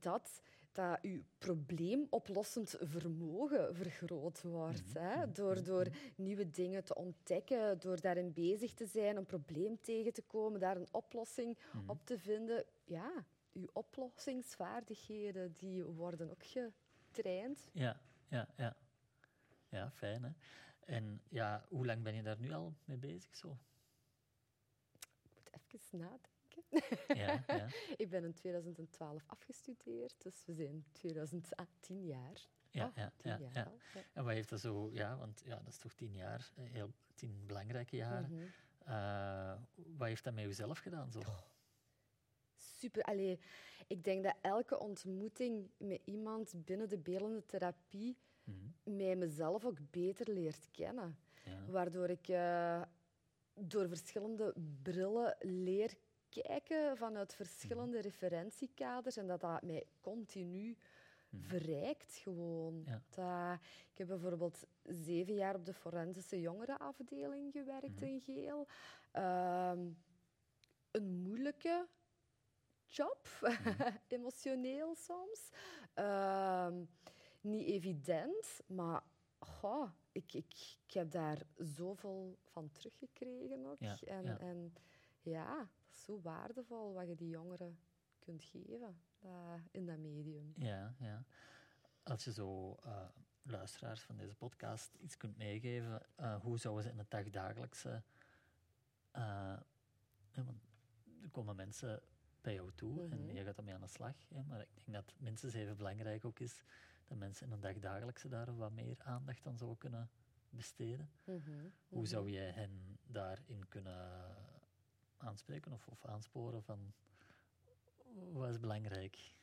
dat, 0.00 0.42
dat 0.72 0.98
uw 1.02 1.22
probleemoplossend 1.38 2.76
vermogen 2.80 3.74
vergroot 3.74 4.42
wordt. 4.42 4.94
Mhm, 4.94 4.98
Hè? 4.98 5.16
mhm, 5.16 5.32
Door, 5.32 5.54
mhm, 5.54 5.64
door 5.64 5.86
nieuwe 6.14 6.50
dingen 6.50 6.84
te 6.84 6.94
ontdekken, 6.94 7.80
door 7.80 8.00
daarin 8.00 8.32
bezig 8.32 8.74
te 8.74 8.86
zijn, 8.86 9.16
een 9.16 9.26
probleem 9.26 9.80
tegen 9.80 10.12
te 10.12 10.22
komen, 10.22 10.60
daar 10.60 10.76
een 10.76 10.88
oplossing 10.94 11.58
Mhm. 11.72 11.90
op 11.90 12.06
te 12.06 12.18
vinden. 12.18 12.64
Ja, 12.84 13.24
uw 13.52 13.66
oplossingsvaardigheden 13.72 15.52
die 15.52 15.84
worden 15.84 16.30
ook 16.30 16.44
getraind. 16.44 17.68
Ja, 17.72 18.00
ja, 18.28 18.48
ja. 18.56 18.76
Ja, 19.68 19.90
fijn 19.90 20.22
hè. 20.22 20.30
En 20.84 21.20
ja, 21.28 21.64
hoe 21.68 21.86
lang 21.86 22.02
ben 22.02 22.14
je 22.14 22.22
daar 22.22 22.40
nu 22.40 22.52
al 22.52 22.74
mee 22.84 22.96
bezig 22.96 23.36
zo? 23.36 23.58
Ik 25.22 25.30
moet 25.34 25.50
even 25.52 25.98
nadenken. 25.98 26.30
Ja, 27.08 27.44
ja. 27.46 27.68
Ik 27.96 28.08
ben 28.10 28.24
in 28.24 28.34
2012 28.34 29.24
afgestudeerd, 29.26 30.22
dus 30.22 30.44
we 30.46 30.54
zijn 30.54 30.84
2010 30.92 32.04
jaar. 32.04 32.48
Ja, 32.70 32.86
Oh, 32.86 32.92
ja, 32.94 33.12
ja, 33.16 33.38
jaar 33.38 33.52
ja. 33.54 33.62
al, 33.62 33.78
ja. 33.94 34.00
En 34.12 34.24
wat 34.24 34.32
heeft 34.32 34.48
dat 34.48 34.60
zo, 34.60 34.90
ja, 34.92 35.16
want 35.16 35.42
ja, 35.44 35.56
dat 35.56 35.68
is 35.68 35.78
toch 35.78 35.92
tien 35.92 36.14
jaar, 36.14 36.50
eh, 36.56 36.64
heel, 36.64 36.90
tien 37.14 37.46
belangrijke 37.46 37.96
jaren. 37.96 38.30
Mhm. 38.30 38.44
Eh, 38.84 39.56
wat 39.74 40.08
heeft 40.08 40.24
dat 40.24 40.34
met 40.34 40.44
jezelf 40.44 40.78
gedaan 40.78 41.12
zo? 41.12 41.20
Super. 42.56 43.02
Allee, 43.02 43.38
ik 43.86 44.04
denk 44.04 44.24
dat 44.24 44.36
elke 44.40 44.78
ontmoeting 44.78 45.70
met 45.76 46.00
iemand 46.04 46.64
binnen 46.64 46.88
de 46.88 46.98
beeldende 46.98 47.46
therapie 47.46 48.16
Mhm, 48.50 48.96
mij 48.96 49.16
mezelf 49.16 49.64
ook 49.64 49.78
beter 49.90 50.32
leert 50.32 50.68
kennen. 50.70 51.18
Waardoor 51.66 52.10
ik 52.10 52.28
eh, 52.28 52.82
door 53.54 53.88
verschillende 53.88 54.54
brillen 54.82 55.36
leer 55.40 55.96
kijken 56.30 56.96
vanuit 56.96 57.34
verschillende 57.34 57.96
Mhm. 57.96 58.06
referentiekaders 58.06 59.16
en 59.16 59.26
dat 59.26 59.40
dat 59.40 59.62
mij 59.62 59.86
continu 60.00 60.76
Mhm. 61.30 61.42
verrijkt 61.42 62.14
gewoon. 62.16 62.82
Ja. 62.86 63.02
Dat, 63.10 63.58
ik 63.92 63.98
heb 63.98 64.06
bijvoorbeeld 64.06 64.64
zeven 64.82 65.34
jaar 65.34 65.54
op 65.54 65.64
de 65.64 65.74
forensische 65.74 66.40
jongerenafdeling 66.40 67.52
gewerkt 67.52 68.00
Mhm. 68.00 68.04
in 68.04 68.20
Geel. 68.20 68.66
Ehm, 69.10 69.88
een 70.90 71.22
moeilijke 71.22 71.88
job, 72.86 73.26
emotioneel 74.08 74.94
soms. 74.94 75.50
Ehm, 75.94 76.84
niet 77.40 77.66
evident, 77.66 78.60
maar 78.66 79.02
goh, 79.38 79.90
ik, 80.12 80.32
ik, 80.32 80.76
ik 80.86 80.92
heb 80.92 81.10
daar 81.10 81.42
zoveel 81.56 82.38
van 82.44 82.70
teruggekregen 82.72 83.66
ook. 83.66 83.80
Ja, 83.80 83.96
en, 84.04 84.24
ja. 84.24 84.38
en 84.38 84.72
ja, 85.22 85.70
is 86.00 86.06
zo 86.06 86.20
waardevol 86.20 86.92
wat 86.92 87.08
je 87.08 87.14
die 87.14 87.28
jongeren 87.28 87.78
kunt 88.18 88.42
geven 88.44 88.80
dat- 89.20 89.60
in 89.70 89.86
dat 89.86 89.98
medium. 89.98 90.52
Ja, 90.56 90.94
ja. 90.98 91.24
Als 92.02 92.24
je 92.24 92.32
zo 92.32 92.74
eh, 92.74 93.08
luisteraars 93.42 94.00
van 94.00 94.16
deze 94.16 94.34
podcast 94.36 94.94
iets 94.94 95.16
kunt 95.16 95.36
meegeven, 95.36 96.02
eh, 96.16 96.40
hoe 96.40 96.58
zouden 96.58 96.84
ze 96.84 96.90
in 96.90 96.98
het 96.98 97.10
dagdagelijkse... 97.10 98.02
eh, 99.10 99.58
want 100.34 100.62
er 101.22 101.30
komen 101.30 101.56
mensen 101.56 102.02
bij 102.40 102.54
jou 102.54 102.70
toe 102.74 103.02
en 103.10 103.24
Mhm. 103.26 103.34
je 103.36 103.44
gaat 103.44 103.56
ermee 103.58 103.74
aan 103.74 103.80
de 103.80 103.86
slag. 103.86 104.14
Hè, 104.28 104.42
maar 104.42 104.60
ik 104.60 104.68
denk 104.84 104.92
dat 104.96 105.10
het 105.10 105.20
minstens 105.20 105.54
even 105.54 105.76
belangrijk 105.76 106.24
ook 106.24 106.38
is 106.38 106.64
dat 107.06 107.18
mensen 107.18 107.46
in 107.46 107.52
een 107.52 107.60
dagdagelijkse 107.60 108.28
daar 108.28 108.56
wat 108.56 108.72
meer 108.72 108.96
aandacht 109.02 109.46
aan 109.46 109.56
zouden 109.56 109.78
kunnen 109.78 110.10
besteden. 110.50 111.10
Mhm, 111.24 111.50
Hoe 111.88 111.98
mhm. 112.00 112.04
zou 112.06 112.30
jij 112.30 112.50
hen 112.50 112.98
daarin 113.06 113.68
kunnen 113.68 114.36
aanspreken 115.30 115.72
of, 115.72 115.86
of 115.88 116.04
aansporen 116.06 116.62
van 116.62 116.92
wat 118.32 118.48
is 118.48 118.60
belangrijk? 118.60 119.34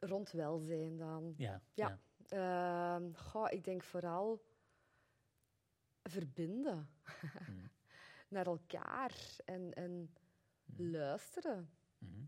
Rond 0.00 0.30
welzijn 0.32 0.96
dan. 0.96 1.34
Ja, 1.36 1.62
Ja. 1.74 1.98
Ehm, 2.28 3.12
goh, 3.14 3.46
ik 3.50 3.64
denk 3.64 3.82
vooral 3.82 4.42
verbinden 6.02 6.88
Mhm, 7.46 7.66
naar 8.34 8.46
elkaar 8.46 9.36
en, 9.44 9.72
en 9.74 10.14
mhm, 10.64 10.90
luisteren. 10.90 11.70
mhm. 11.98 12.24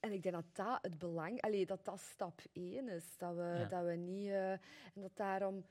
En 0.00 0.12
ik 0.12 0.22
denk 0.22 0.34
dat 0.34 0.54
dat 0.56 0.78
het 0.82 0.98
belang, 0.98 1.40
allee, 1.40 1.66
dat 1.66 1.84
dat 1.84 2.00
stap 2.00 2.40
één 2.52 2.88
is. 2.88 3.16
Dat 3.16 3.34
we, 3.34 3.42
Ja. 3.42 3.64
dat 3.68 3.84
we 3.84 3.92
niet. 3.94 4.28
eh, 4.28 4.52
en 4.52 5.00
dat 5.00 5.16
daarom. 5.16 5.64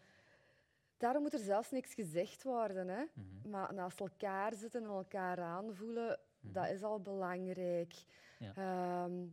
Daarom 0.97 1.21
moet 1.21 1.33
er 1.33 1.39
zelfs 1.39 1.71
niks 1.71 1.93
gezegd 1.93 2.43
worden. 2.43 2.87
Hè? 2.87 3.03
Mhm, 3.13 3.49
Maar 3.49 3.73
naast 3.73 3.99
elkaar 3.99 4.53
zitten 4.53 4.83
en 4.83 4.89
elkaar 4.89 5.39
aanvoelen, 5.41 6.19
mhm. 6.39 6.53
dat 6.53 6.69
is 6.69 6.83
al 6.83 7.01
belangrijk. 7.01 7.93
Ja. 8.39 8.53
Ehm, 8.55 9.25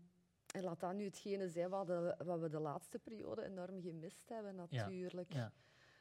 en 0.55 0.63
laat 0.63 0.81
dat 0.81 0.95
nu 0.95 1.05
hetgene 1.05 1.49
zijn 1.49 1.69
wat, 1.69 1.87
de- 1.87 2.15
wat 2.25 2.41
we 2.41 2.49
de 2.49 2.59
laatste 2.61 2.99
periode 2.99 3.45
enorm 3.45 3.81
gemist 3.83 4.29
hebben, 4.29 4.55
natuurlijk. 4.55 5.33
Ja, 5.33 5.53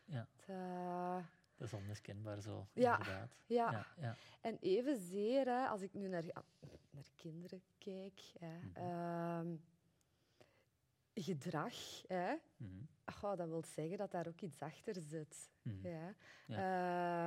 ja, 0.06 0.28
Dat- 0.46 1.24
dat 1.58 1.68
is 1.68 1.74
onmiskenbaar 1.74 2.42
zo, 2.42 2.68
Ja, 2.74 2.98
inderdaad. 2.98 3.32
ja. 3.46 3.72
ja, 3.72 3.86
ja. 3.98 4.16
En 4.42 4.58
evenzeer, 4.62 5.46
hè, 5.46 5.66
als 5.68 5.82
ik 5.82 5.94
nu 5.94 6.08
naar, 6.08 6.24
naar 6.90 7.10
kinderen 7.16 7.62
kijk, 7.78 8.20
hè, 8.40 8.58
Mhm. 8.58 8.76
ehm, 8.78 9.56
gedrag, 11.14 11.74
hè, 12.08 12.36
Mhm, 12.58 12.82
goh, 13.06 13.38
dat 13.38 13.48
wil 13.48 13.64
zeggen 13.64 13.98
dat 13.98 14.12
daar 14.12 14.28
ook 14.28 14.42
iets 14.42 14.62
achter 14.62 14.96
zit. 15.02 15.50
mhm. 15.62 15.88
Ja. 15.88 16.16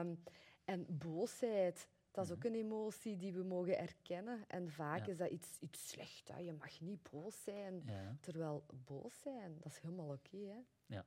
Ehm, 0.01 0.15
en 0.65 0.87
boosheid, 0.99 1.89
dat 2.11 2.25
is 2.25 2.33
ook 2.33 2.45
een 2.45 2.55
emotie 2.55 3.17
die 3.17 3.33
we 3.33 3.43
mogen 3.43 3.79
erkennen. 3.79 4.45
En 4.49 4.71
vaak 4.71 4.99
Mhm. 4.99 5.07
Ja. 5.07 5.13
is 5.13 5.19
dat 5.19 5.31
iets, 5.31 5.59
iets 5.61 5.89
slecht. 5.89 6.29
Hè. 6.29 6.39
Je 6.39 6.53
mag 6.53 6.81
niet 6.81 7.09
boos 7.11 7.43
zijn. 7.43 7.83
Ja, 7.87 8.17
Terwijl 8.21 8.65
boos 8.85 9.21
zijn, 9.21 9.57
dat 9.61 9.73
is 9.73 9.79
helemaal 9.79 10.09
oké. 10.13 10.37
hè. 10.37 10.61
Ja. 10.87 11.05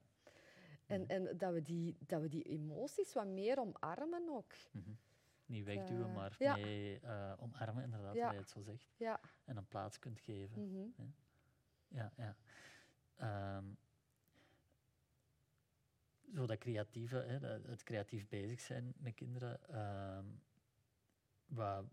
En, 0.85 1.01
Mhm. 1.01 1.09
en 1.11 1.37
dat, 1.37 1.53
we 1.53 1.61
die, 1.61 1.97
dat 1.99 2.21
we 2.21 2.27
die 2.29 2.43
emoties 2.43 3.13
wat 3.13 3.27
meer 3.27 3.59
omarmen 3.59 4.29
ook. 4.29 4.53
mhm. 4.71 4.91
Niet 5.45 5.63
wegduwen, 5.65 6.07
Eh, 6.09 6.15
maar 6.15 6.35
mee 6.39 6.99
eh, 6.99 7.33
omarmen, 7.39 7.83
inderdaad, 7.83 8.13
hoe 8.13 8.31
je 8.31 8.37
het 8.37 8.49
zo 8.49 8.61
zegt. 8.61 8.93
Ja. 8.97 9.19
En 9.45 9.57
een 9.57 9.67
plaats 9.67 9.99
kunt 9.99 10.19
geven. 10.19 10.61
Ja, 11.87 12.11
ja. 12.17 12.35
Ehm, 13.15 13.65
zo 16.35 16.45
dat 16.45 16.57
creatieve, 16.57 17.15
hè, 17.17 17.39
dat- 17.39 17.63
het 17.65 17.83
creatief 17.83 18.27
bezig 18.27 18.59
zijn 18.61 18.93
met 18.97 19.13
kinderen. 19.15 19.69
ehm, 19.69 20.25
wat, 21.45 21.83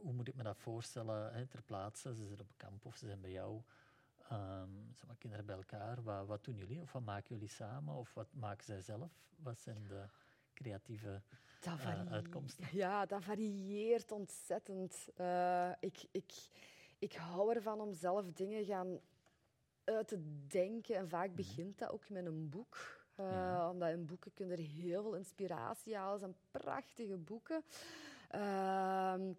hoe 0.00 0.12
moet 0.12 0.28
ik 0.28 0.34
me 0.34 0.42
dat 0.42 0.58
voorstellen 0.58 1.32
hè, 1.32 1.46
ter 1.46 1.62
plaatse? 1.62 2.14
Ze 2.14 2.26
zitten 2.26 2.46
op 2.46 2.52
kamp 2.56 2.84
of 2.84 2.96
ze 2.96 3.06
zijn 3.06 3.20
bij 3.20 3.30
jou. 3.30 3.62
Ehm 4.28 4.68
zijn 4.94 5.06
wat 5.08 5.18
kinderen 5.18 5.46
bij 5.46 5.56
elkaar. 5.56 6.02
Wat, 6.02 6.26
wat 6.26 6.44
doen 6.44 6.56
jullie? 6.56 6.80
Of 6.80 6.92
wat 6.92 7.02
maken 7.04 7.34
jullie 7.34 7.48
samen? 7.48 7.94
Of 7.94 8.14
wat 8.14 8.32
maken 8.34 8.64
zij 8.64 8.80
zelf? 8.80 9.12
Wat 9.36 9.58
zijn 9.60 9.86
de 9.88 10.04
creatieve 10.54 11.22
eh, 11.60 12.12
uitkomsten? 12.12 12.68
Ja, 12.72 13.06
dat 13.06 13.22
varieert 13.24 14.12
ontzettend. 14.12 15.08
Eh, 15.16 15.70
ik, 15.80 16.04
ik, 16.10 16.32
ik 16.98 17.12
hou 17.12 17.54
ervan 17.54 17.80
om 17.80 17.92
zelf 17.94 18.32
dingen 18.32 18.64
gaan 18.64 19.00
uit 19.90 20.08
te 20.08 20.46
denken. 20.46 20.96
En 20.96 21.08
vaak 21.08 21.34
begint 21.34 21.78
dat 21.78 21.90
ook 21.90 22.08
met 22.08 22.26
een 22.26 22.48
boek. 22.48 22.98
Ja. 23.16 23.70
Omdat 23.70 23.90
in 23.90 24.06
boeken 24.06 24.34
kun 24.34 24.46
je 24.46 24.52
er 24.52 24.58
heel 24.58 25.02
veel 25.02 25.14
inspiratie 25.14 25.96
halen. 25.96 26.12
Het 26.12 26.20
zijn 26.20 26.62
prachtige 26.62 27.16
boeken. 27.16 27.62
Ehm, 28.28 29.32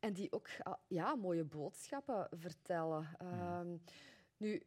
en 0.00 0.12
die 0.12 0.32
ook 0.32 0.48
ah, 0.62 0.78
ja, 0.86 1.14
mooie 1.14 1.44
boodschappen 1.44 2.28
vertellen. 2.30 3.08
Ehm, 3.18 3.76
Nu, 4.36 4.62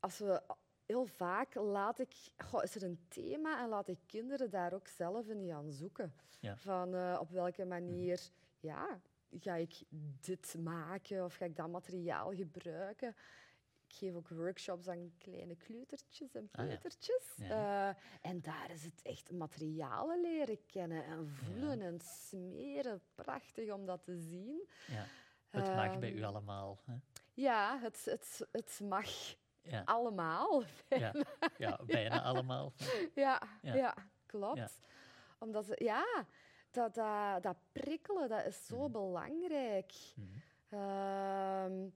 als 0.00 0.18
we 0.18 0.42
heel 0.86 1.06
vaak 1.06 1.54
laat 1.54 1.98
ik, 1.98 2.14
goh, 2.36 2.62
is 2.62 2.74
er 2.74 2.82
een 2.82 3.04
thema 3.08 3.62
en 3.62 3.68
laat 3.68 3.88
ik 3.88 3.98
kinderen 4.06 4.50
daar 4.50 4.72
ook 4.72 4.88
zelf 4.88 5.28
in 5.28 5.46
gaan 5.46 5.70
zoeken. 5.70 6.12
Ja. 6.40 6.56
Van 6.56 6.94
eh, 6.94 7.18
op 7.20 7.30
welke 7.30 7.64
manier 7.64 8.30
ja, 8.60 9.00
ga 9.30 9.54
ik 9.54 9.82
dit 10.20 10.56
maken 10.58 11.24
of 11.24 11.34
ga 11.34 11.44
ik 11.44 11.56
dat 11.56 11.68
materiaal 11.68 12.34
gebruiken? 12.34 13.14
Ik 13.92 13.98
geef 13.98 14.14
ook 14.14 14.28
workshops 14.28 14.88
aan 14.88 15.12
kleine 15.18 15.56
kleutertjes 15.56 16.34
en 16.34 16.48
Ah, 16.52 16.64
ja. 16.64 16.70
peutertjes. 16.70 17.34
Ja. 17.36 17.88
Eh, 17.90 18.30
en 18.30 18.40
daar 18.40 18.70
is 18.70 18.84
het 18.84 19.02
echt 19.02 19.30
materialen 19.32 20.20
leren 20.20 20.66
kennen 20.66 21.04
en 21.04 21.28
voelen 21.28 21.80
en 21.80 22.00
smeren. 22.00 23.02
Prachtig 23.14 23.72
om 23.72 23.86
dat 23.86 24.04
te 24.04 24.16
zien. 24.16 24.68
Ja. 24.86 25.04
Het 25.50 25.74
mag 25.74 25.98
bij 25.98 26.12
u 26.12 26.16
Ehm, 26.16 26.24
allemaal. 26.24 26.80
Hè? 26.84 26.94
Ja, 27.34 27.78
het, 27.80 28.04
het, 28.04 28.46
het 28.52 28.80
mag 28.84 29.06
allemaal. 29.84 30.62
Ja. 30.88 31.12
ja, 31.58 31.78
bijna 31.86 32.22
allemaal. 32.22 32.72
Ja, 33.14 33.42
Ja. 33.62 33.94
klopt. 34.26 34.78
Omdat 35.38 35.64
ze, 35.66 35.74
ja, 35.84 36.24
dat, 36.70 36.94
dat, 36.94 37.42
dat 37.42 37.56
prikkelen, 37.72 38.28
dat 38.28 38.46
is 38.46 38.66
zo 38.66 38.76
Mhm. 38.82 38.90
belangrijk. 38.92 39.92
Mhm. 40.14 40.28
Ehm, 40.68 41.88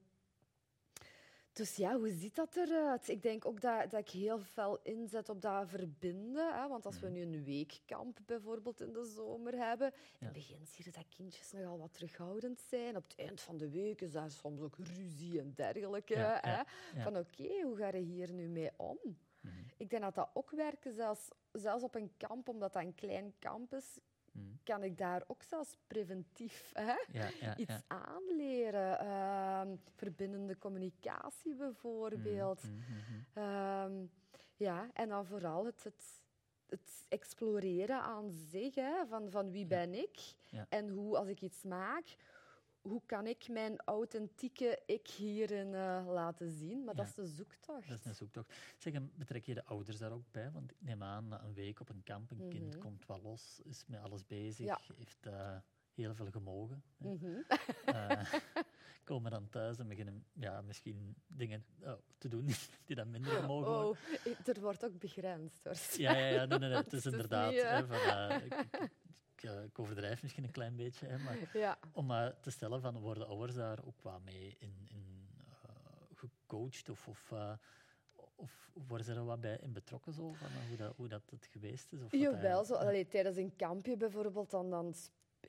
dus 1.57 1.75
ja, 1.75 1.95
hoe 1.97 2.09
ziet 2.11 2.35
dat 2.35 2.55
eruit? 2.55 3.07
Ik 3.07 3.21
denk 3.21 3.45
ook 3.45 3.61
dat, 3.61 3.91
dat 3.91 3.99
ik 3.99 4.09
heel 4.09 4.39
veel 4.39 4.79
inzet 4.83 5.29
op 5.29 5.41
dat 5.41 5.69
verbinden. 5.69 6.53
Hè? 6.61 6.67
Want 6.67 6.85
als 6.85 6.99
we 6.99 7.05
Mhm. 7.09 7.15
nu 7.15 7.21
een 7.21 7.43
weekkamp 7.43 8.19
bijvoorbeeld 8.25 8.81
in 8.81 8.93
de 8.93 9.03
zomer 9.03 9.53
hebben, 9.57 9.87
in 9.93 9.99
Ja. 10.19 10.25
het 10.25 10.33
begin 10.33 10.65
zie 10.65 10.85
je 10.85 10.91
dat 10.91 11.05
kindjes 11.15 11.51
nogal 11.51 11.77
wat 11.77 11.93
terughoudend 11.93 12.59
zijn. 12.59 12.95
Op 12.95 13.03
het 13.03 13.15
eind 13.17 13.41
van 13.41 13.57
de 13.57 13.69
week 13.69 14.01
is 14.01 14.11
daar 14.11 14.31
soms 14.31 14.61
ook 14.61 14.75
ruzie 14.77 15.39
en 15.39 15.53
dergelijke. 15.55 16.13
Ja, 16.13 16.37
hè? 16.41 16.51
ja. 16.51 16.65
Van 17.03 17.17
oké, 17.17 17.61
hoe 17.63 17.75
ga 17.77 17.87
je 17.87 17.97
hier 18.03 18.31
nu 18.33 18.47
mee 18.47 18.71
om? 18.77 18.97
Mhm. 19.41 19.55
Ik 19.77 19.89
denk 19.89 20.01
dat 20.01 20.15
dat 20.15 20.29
ook 20.33 20.51
werkt, 20.51 20.87
zelfs, 20.95 21.29
zelfs 21.51 21.83
op 21.83 21.95
een 21.95 22.11
kamp, 22.17 22.49
omdat 22.49 22.73
dat 22.73 22.83
een 22.83 22.95
klein 22.95 23.33
kamp 23.39 23.73
is, 23.73 23.99
Mhm. 24.37 24.47
kan 24.63 24.83
ik 24.83 24.97
daar 24.97 25.23
ook 25.27 25.43
zelfs 25.43 25.77
preventief 25.87 26.71
hè, 26.73 26.95
Ja, 27.11 27.29
ja, 27.39 27.57
iets 27.57 27.81
aanleren. 27.87 28.99
Ehm, 28.99 29.75
verbindende 29.95 30.57
communicatie 30.57 31.55
bijvoorbeeld. 31.55 32.63
Mhm, 32.63 32.73
mhm. 32.73 33.21
Ehm, 33.33 34.05
ja, 34.55 34.89
en 34.93 35.09
dan 35.09 35.25
vooral 35.25 35.65
het, 35.65 35.83
het, 35.83 36.23
het 36.69 37.05
exploreren 37.09 38.01
aan 38.01 38.31
zich, 38.31 38.75
hè, 38.75 39.05
van, 39.07 39.31
van 39.31 39.51
wie 39.51 39.65
ben 39.65 39.93
ik 39.93 40.19
en 40.69 40.89
hoe, 40.89 41.17
als 41.17 41.27
ik 41.27 41.41
iets 41.41 41.63
maak, 41.63 42.15
hoe 42.87 43.01
kan 43.05 43.27
ik 43.27 43.47
mijn 43.49 43.77
authentieke 43.85 44.79
ik 44.85 45.07
hierin 45.07 45.73
eh, 45.75 46.03
laten 46.07 46.51
zien? 46.51 46.83
Maar 46.83 46.95
dat 46.95 47.05
is 47.07 47.13
de 47.13 47.25
zoektocht. 47.25 47.87
Dat 47.87 47.97
is 47.97 48.05
een 48.05 48.15
zoektocht. 48.15 48.53
Zeg, 48.77 48.93
en 48.93 49.11
betrek 49.15 49.45
je 49.45 49.53
de 49.53 49.65
ouders 49.65 49.97
daar 49.97 50.11
ook 50.11 50.31
bij? 50.31 50.51
Want 50.51 50.71
ik 50.71 50.77
neem 50.81 51.03
aan, 51.03 51.27
na 51.27 51.43
een 51.43 51.53
week 51.53 51.79
op 51.79 51.89
een 51.89 52.03
kamp, 52.03 52.31
een 52.31 52.47
kind 52.49 52.69
Mhm. 52.73 52.79
komt 52.79 53.05
wel 53.05 53.21
los, 53.21 53.59
is 53.63 53.83
met 53.87 53.99
alles 54.01 54.25
bezig, 54.25 54.65
Ja. 54.65 54.79
heeft 54.97 55.25
eh, 55.25 55.57
heel 55.93 56.15
veel 56.15 56.29
gemogen. 56.31 56.83
Eh, 57.85 58.21
komen 59.03 59.31
dan 59.31 59.49
thuis 59.49 59.77
en 59.79 59.87
beginnen 59.87 60.25
ja, 60.33 60.61
misschien 60.61 61.15
dingen 61.27 61.65
eh, 61.81 61.93
te 62.17 62.27
doen 62.27 62.45
die 62.85 62.95
dan 62.95 63.09
minder 63.11 63.31
gemogen 63.31 63.71
worden. 63.71 63.89
Oh, 64.25 64.47
er 64.47 64.59
wordt 64.61 64.85
ook 64.85 64.99
begrensd 64.99 65.63
hoor. 65.63 65.75
Ja, 65.97 66.13
ja, 66.17 66.27
ja 66.27 66.45
nee, 66.45 66.59
nee, 66.59 66.69
nee, 66.69 66.77
het 66.77 66.93
is 66.93 67.05
inderdaad. 67.11 67.51
niet, 67.51 67.61
hè, 67.61 67.87
van, 67.87 68.31
ik, 68.41 68.53
ik, 68.53 68.89
ik, 69.37 69.43
eh, 69.49 69.63
ik 69.63 69.79
overdrijf 69.79 70.21
misschien 70.21 70.43
een 70.43 70.51
klein 70.51 70.75
beetje, 70.75 71.05
hè, 71.07 71.17
maar 71.17 71.37
Ja. 71.53 71.77
om 71.93 72.11
eh, 72.11 72.27
te 72.41 72.49
stellen 72.51 72.81
van 72.81 72.99
worden 72.99 73.27
ouders 73.27 73.55
daar 73.55 73.79
ook 73.85 74.01
wat 74.01 74.21
mee 74.23 74.55
in, 74.59 74.73
in, 74.89 75.27
eh, 75.63 75.69
gecoacht 76.15 76.89
of, 76.89 77.07
of, 77.07 77.31
eh, 77.31 77.53
of 78.35 78.71
worden 78.87 79.05
ze 79.05 79.13
er 79.13 79.25
wat 79.25 79.41
bij 79.41 79.57
in 79.61 79.73
betrokken 79.73 80.13
zo, 80.13 80.33
van 80.33 80.51
hoe, 80.67 80.77
dat, 80.77 80.95
hoe 80.95 81.07
dat 81.07 81.21
het 81.29 81.45
geweest 81.45 81.93
is? 81.93 82.01
Of 82.03 82.11
Jawel, 82.11 82.65
zo, 82.65 82.73
allee, 82.73 83.07
tijdens 83.07 83.37
een 83.37 83.55
kampje 83.55 83.97
bijvoorbeeld, 83.97 84.49
dan, 84.49 84.69
dan 84.69 84.93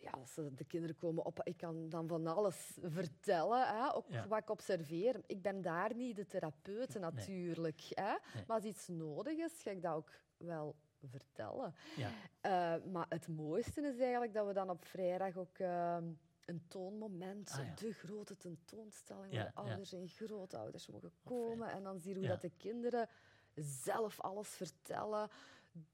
ja, 0.01 0.11
als 0.11 0.35
de 0.35 0.65
kinderen 0.65 0.97
komen 0.97 1.25
op, 1.25 1.41
ik 1.43 1.57
kan 1.57 1.89
dan 1.89 2.09
van 2.09 2.27
alles 2.27 2.79
vertellen, 2.83 3.67
hè, 3.67 3.95
ook 3.95 4.09
Ja. 4.11 4.29
wat 4.29 4.39
ik 4.39 4.51
observeer. 4.51 5.21
Ik 5.27 5.43
ben 5.43 5.63
daar 5.63 5.95
niet 5.95 6.17
de 6.17 6.27
therapeut 6.27 6.99
natuurlijk, 6.99 7.81
hè, 7.89 8.03
Nee. 8.35 8.45
maar 8.47 8.57
als 8.57 8.65
iets 8.65 8.89
nodig 8.89 9.37
is, 9.39 9.63
ga 9.63 9.71
ik 9.71 9.83
dat 9.83 9.95
ook 9.95 10.13
wel 10.37 10.77
vertellen. 11.07 11.75
Ja, 11.97 12.11
Eh, 12.41 12.85
maar 12.93 13.07
het 13.09 13.29
mooiste 13.29 13.81
is 13.81 13.99
eigenlijk 13.99 14.35
dat 14.35 14.47
we 14.47 14.53
dan 14.53 14.71
op 14.71 14.85
vrijdag 14.85 15.37
ook 15.37 15.59
ehm, 15.59 16.05
een 16.45 16.63
toonmoment, 16.69 17.51
Ah, 17.51 17.67
ja. 17.67 17.75
de 17.75 17.93
grote 17.93 18.37
tentoonstelling, 18.37 19.33
Ja, 19.33 19.43
waar 19.43 19.53
ouders 19.65 19.93
en 19.93 20.09
grootouders 20.09 20.87
mogen 20.87 21.13
komen. 21.25 21.71
En 21.71 21.83
dan 21.83 22.01
zie 22.01 22.13
je 22.13 22.19
hoe 22.19 22.29
dat 22.29 22.41
de 22.41 22.51
kinderen 22.57 23.09
zelf 23.55 24.21
alles 24.21 24.49
vertellen. 24.49 25.29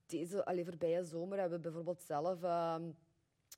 Deze 0.07 0.45
allee, 0.45 0.65
voorbije 0.65 1.05
zomer 1.05 1.39
hebben 1.39 1.57
we 1.57 1.63
bijvoorbeeld 1.65 2.01
zelf 2.03 2.43
ehm, 2.43 2.91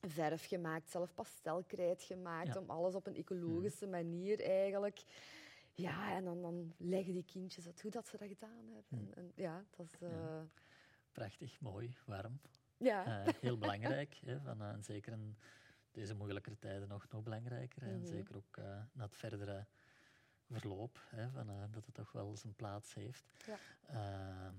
verf 0.07 0.47
gemaakt, 0.47 0.89
zelf 0.89 1.13
pastelkrijt 1.13 2.03
gemaakt. 2.03 2.47
Mhm. 2.49 2.57
om 2.57 2.69
alles 2.69 2.95
op 2.95 3.07
een 3.07 3.15
ecologische 3.15 3.87
manier 3.87 4.41
eigenlijk. 4.43 5.03
Ja, 5.73 6.15
en 6.15 6.23
dan, 6.23 6.41
dan 6.41 6.73
leggen 6.77 7.13
die 7.13 7.25
kindjes 7.25 7.65
uit 7.65 7.81
hoe 7.81 7.91
dat 7.91 8.07
ze 8.07 8.17
dat 8.17 8.27
gedaan 8.27 8.65
hebben. 8.65 8.83
Mhm. 8.87 9.01
En, 9.01 9.13
en 9.15 9.31
ja, 9.35 9.65
dat 9.75 9.85
is... 9.85 9.99
Ja. 9.99 10.47
Prachtig, 11.21 11.59
mooi, 11.61 11.95
warm. 12.05 12.39
ja. 12.77 13.25
Eh, 13.25 13.33
heel 13.41 13.57
belangrijk. 13.57 14.13
Hè, 14.25 14.39
van, 14.39 14.61
eh, 14.61 14.69
en 14.69 14.83
zeker 14.83 15.11
in 15.13 15.37
deze 15.91 16.13
moeilijkere 16.15 16.57
tijden 16.59 16.87
nog, 16.87 17.07
nog 17.09 17.23
belangrijker. 17.23 17.81
hè, 17.81 17.87
Mhm. 17.91 17.99
En 18.01 18.05
zeker 18.07 18.35
ook 18.35 18.57
eh, 18.57 18.81
na 18.93 19.03
het 19.03 19.15
verdere 19.15 19.65
verloop, 20.49 20.99
hè, 21.09 21.29
van, 21.29 21.47
dat 21.71 21.85
het 21.85 21.93
toch 21.95 22.11
wel 22.11 22.35
zijn 22.37 22.55
plaats 22.55 22.93
heeft. 22.93 23.33
Ja. 23.45 23.57
Ehm, 23.87 24.53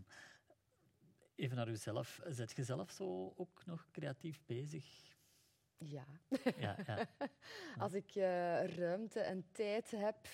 even 1.35 1.57
naar 1.57 1.68
uzelf. 1.68 2.21
Zet 2.27 2.57
je 2.57 2.64
zelf 2.64 2.90
zo 2.90 3.33
ook 3.37 3.66
nog 3.66 3.88
creatief 3.90 4.40
bezig? 4.47 5.16
ja. 5.79 6.05
Ja, 6.57 6.77
ja. 6.87 7.07
Als 7.85 7.92
ik 7.92 8.14
ruimte 8.77 9.21
en 9.21 9.47
tijd 9.53 9.90
heb, 9.90 10.27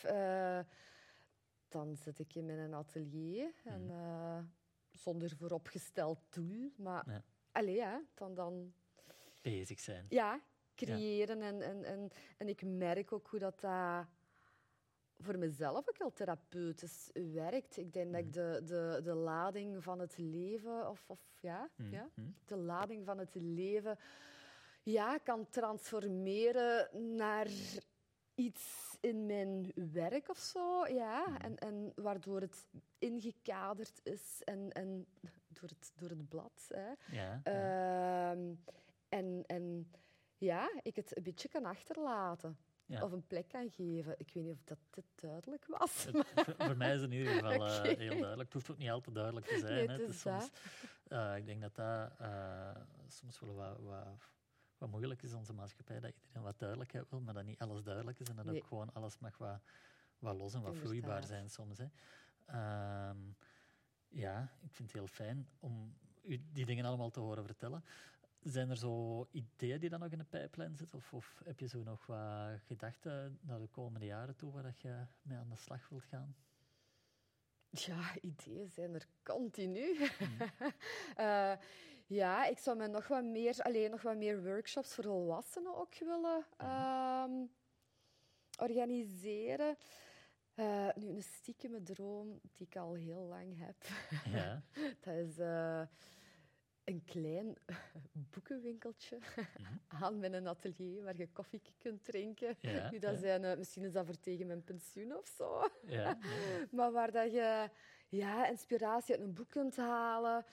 dan 1.68 1.96
zit 1.96 2.18
ik 2.18 2.34
in 2.34 2.44
mijn 2.46 2.74
atelier. 2.74 3.52
En, 3.64 3.90
eh, 3.90 4.38
zonder 4.94 5.36
vooropgesteld 5.36 6.18
doel. 6.30 6.72
Maar 6.76 7.04
Ja. 7.10 7.22
allee, 7.52 7.74
ja, 7.74 8.02
dan, 8.14 8.34
dan 8.34 8.72
bezig 9.42 9.80
zijn. 9.80 10.06
ja, 10.08 10.40
creëren. 10.74 11.42
En, 11.42 11.62
en, 11.62 11.84
en, 11.84 12.10
en 12.36 12.48
ik 12.48 12.62
merk 12.62 13.12
ook 13.12 13.26
hoe 13.26 13.38
dat, 13.38 13.60
dat 13.60 14.06
voor 15.18 15.38
mezelf 15.38 15.88
ook 15.88 15.98
heel 15.98 16.12
therapeutisch 16.12 17.10
werkt. 17.12 17.76
Ik 17.76 17.92
denk 17.92 18.12
dat 18.12 18.20
ik 18.20 18.32
de, 18.32 18.60
de, 18.64 19.00
de 19.02 19.14
lading 19.14 19.82
van 19.82 19.98
het 19.98 20.18
leven, 20.18 20.88
of, 20.90 21.04
of 21.06 21.20
ja, 21.40 21.70
Mhm, 21.76 21.92
ja, 21.92 22.10
mhm. 22.14 22.28
de 22.44 22.56
lading 22.56 23.04
van 23.04 23.18
het 23.18 23.34
leven 23.34 23.98
ja, 24.82 25.18
kan 25.18 25.48
transformeren 25.50 26.88
naar 27.16 27.46
iets 28.34 28.96
in 29.00 29.26
mijn 29.26 29.72
werk 29.92 30.28
of 30.28 30.38
zo. 30.38 30.86
Ja. 30.86 31.24
Mhm. 31.28 31.40
En, 31.42 31.58
en 31.58 31.92
waardoor 31.94 32.40
het 32.40 32.66
ingekaderd 32.98 34.00
is 34.02 34.42
en, 34.44 34.72
en 34.72 35.06
door, 35.48 35.68
het, 35.68 35.92
door 35.96 36.08
het 36.08 36.28
blad. 36.28 36.68
Hè. 36.74 36.86
Ja, 37.16 37.40
ja. 37.44 38.30
Ehm, 38.32 38.54
en, 39.08 39.42
en 39.46 39.90
ja, 40.38 40.70
ik 40.82 40.96
het 40.96 41.16
een 41.16 41.22
beetje 41.22 41.48
kan 41.48 41.64
achterlaten. 41.64 42.58
Ja. 42.86 43.02
Of 43.02 43.12
een 43.12 43.26
plek 43.26 43.48
kan 43.48 43.70
geven. 43.70 44.14
Ik 44.18 44.30
weet 44.34 44.44
niet 44.44 44.52
of 44.52 44.62
dat 44.64 44.78
dit 44.90 45.04
duidelijk 45.14 45.66
was. 45.66 46.04
Het- 46.04 46.26
voor, 46.34 46.54
voor 46.58 46.76
mij 46.76 46.94
is 46.94 47.00
het 47.00 47.10
in 47.10 47.16
ieder 47.18 47.32
geval 47.32 47.50
eh, 47.66 47.82
heel 47.82 48.08
duidelijk. 48.18 48.42
Het 48.42 48.52
hoeft 48.52 48.70
ook 48.70 48.78
niet 48.78 48.90
altijd 48.90 49.14
duidelijk 49.14 49.46
te 49.46 49.58
zijn. 49.58 49.72
Nee, 49.74 49.86
hè. 49.86 49.92
het 49.92 50.00
Het 50.00 50.08
is 50.10 50.14
is 50.14 50.20
soms, 50.20 50.50
eh, 51.08 51.36
ik 51.36 51.46
denk 51.46 51.60
dat 51.60 51.74
dat 51.74 52.10
eh, 52.18 52.76
soms 53.08 53.40
wel 53.40 53.54
wat, 53.54 53.78
wat, 53.80 54.06
wat 54.78 54.90
moeilijk 54.90 55.22
is 55.22 55.30
in 55.30 55.36
onze 55.36 55.52
maatschappij. 55.52 56.00
Dat 56.00 56.12
iedereen 56.14 56.42
wat 56.42 56.58
duidelijkheid 56.58 57.10
wil, 57.10 57.20
maar 57.20 57.34
dat 57.34 57.44
niet 57.44 57.58
alles 57.58 57.82
duidelijk 57.82 58.20
is. 58.20 58.28
En 58.28 58.36
dat 58.36 58.44
Nee. 58.44 58.56
ook 58.60 58.66
gewoon 58.66 58.92
alles 58.92 59.18
mag 59.18 59.38
wat, 59.38 59.60
wat 60.18 60.36
los 60.36 60.54
en 60.54 60.62
wat 60.62 60.76
vloeibaar 60.76 61.24
zijn 61.24 61.50
soms. 61.50 61.78
Hè. 61.78 61.86
Ehm, 62.46 63.18
ja, 64.08 64.42
ik 64.60 64.74
vind 64.74 64.88
het 64.92 64.92
heel 64.98 65.06
fijn 65.06 65.48
om 65.58 65.94
u 66.22 66.40
die 66.52 66.66
dingen 66.66 66.84
allemaal 66.84 67.10
te 67.10 67.20
horen 67.20 67.44
vertellen. 67.44 67.84
Zijn 68.42 68.70
er 68.70 68.76
zo 68.76 69.26
ideeën 69.30 69.80
die 69.80 69.90
dan 69.90 70.00
nog 70.00 70.10
in 70.10 70.18
de 70.18 70.24
pijplijn 70.24 70.76
zitten? 70.76 70.98
Of, 70.98 71.12
of 71.12 71.42
heb 71.44 71.58
je 71.60 71.66
zo 71.66 71.82
nog 71.82 72.06
wat 72.06 72.60
gedachten 72.66 73.38
naar 73.42 73.58
de 73.60 73.66
komende 73.66 74.06
jaren 74.06 74.36
toe 74.36 74.52
waar 74.52 74.62
dat 74.62 74.80
je 74.80 75.06
mee 75.22 75.38
aan 75.38 75.48
de 75.48 75.56
slag 75.56 75.88
wilt 75.88 76.04
gaan? 76.04 76.36
Ja, 77.70 78.14
ideeën 78.20 78.68
zijn 78.68 78.94
er 78.94 79.06
continu. 79.22 79.96
Eh, 81.16 81.52
ja, 82.06 82.46
ik 82.46 82.58
zou 82.58 82.76
me 82.76 82.86
nog 82.86 83.08
wat 83.08 83.24
meer, 83.24 83.62
alleen 83.62 83.90
nog 83.90 84.02
wat 84.02 84.16
meer 84.16 84.42
workshops 84.42 84.94
voor 84.94 85.04
volwassenen 85.04 85.76
ook 85.76 85.94
willen 85.98 86.46
ehm, 86.56 87.44
organiseren. 88.58 89.76
Eh, 90.54 90.88
nu, 90.94 91.08
een 91.08 91.22
stiekeme 91.22 91.82
droom 91.82 92.40
die 92.52 92.66
ik 92.66 92.76
al 92.76 92.94
heel 92.94 93.22
lang 93.22 93.58
heb, 93.58 93.76
Ja. 94.24 94.62
dat 95.04 95.14
is 95.14 95.38
eh, 95.38 95.82
een 96.84 97.04
klein 97.04 97.56
boekenwinkeltje 98.32 99.18
aan 99.88 100.18
met 100.18 100.32
een 100.32 100.48
atelier 100.48 101.02
waar 101.02 101.16
je 101.16 101.28
koffie 101.32 101.62
kunt 101.78 102.04
drinken. 102.04 102.56
Ja, 102.60 102.90
Nu, 102.90 102.98
dat 102.98 103.18
zijn, 103.18 103.44
eh, 103.44 103.56
misschien 103.56 103.84
is 103.84 103.92
dat 103.92 104.06
voor 104.06 104.20
tegen 104.20 104.46
mijn 104.46 104.64
pensioen 104.64 105.16
of 105.16 105.26
zo. 105.36 105.68
Ja, 105.86 106.18
Maar 106.70 106.92
waar 106.92 107.10
dat 107.10 107.32
je 107.32 107.70
ja, 108.08 108.46
inspiratie 108.46 109.14
uit 109.14 109.24
een 109.24 109.34
boek 109.34 109.48
kunt 109.50 109.76
halen, 109.76 110.44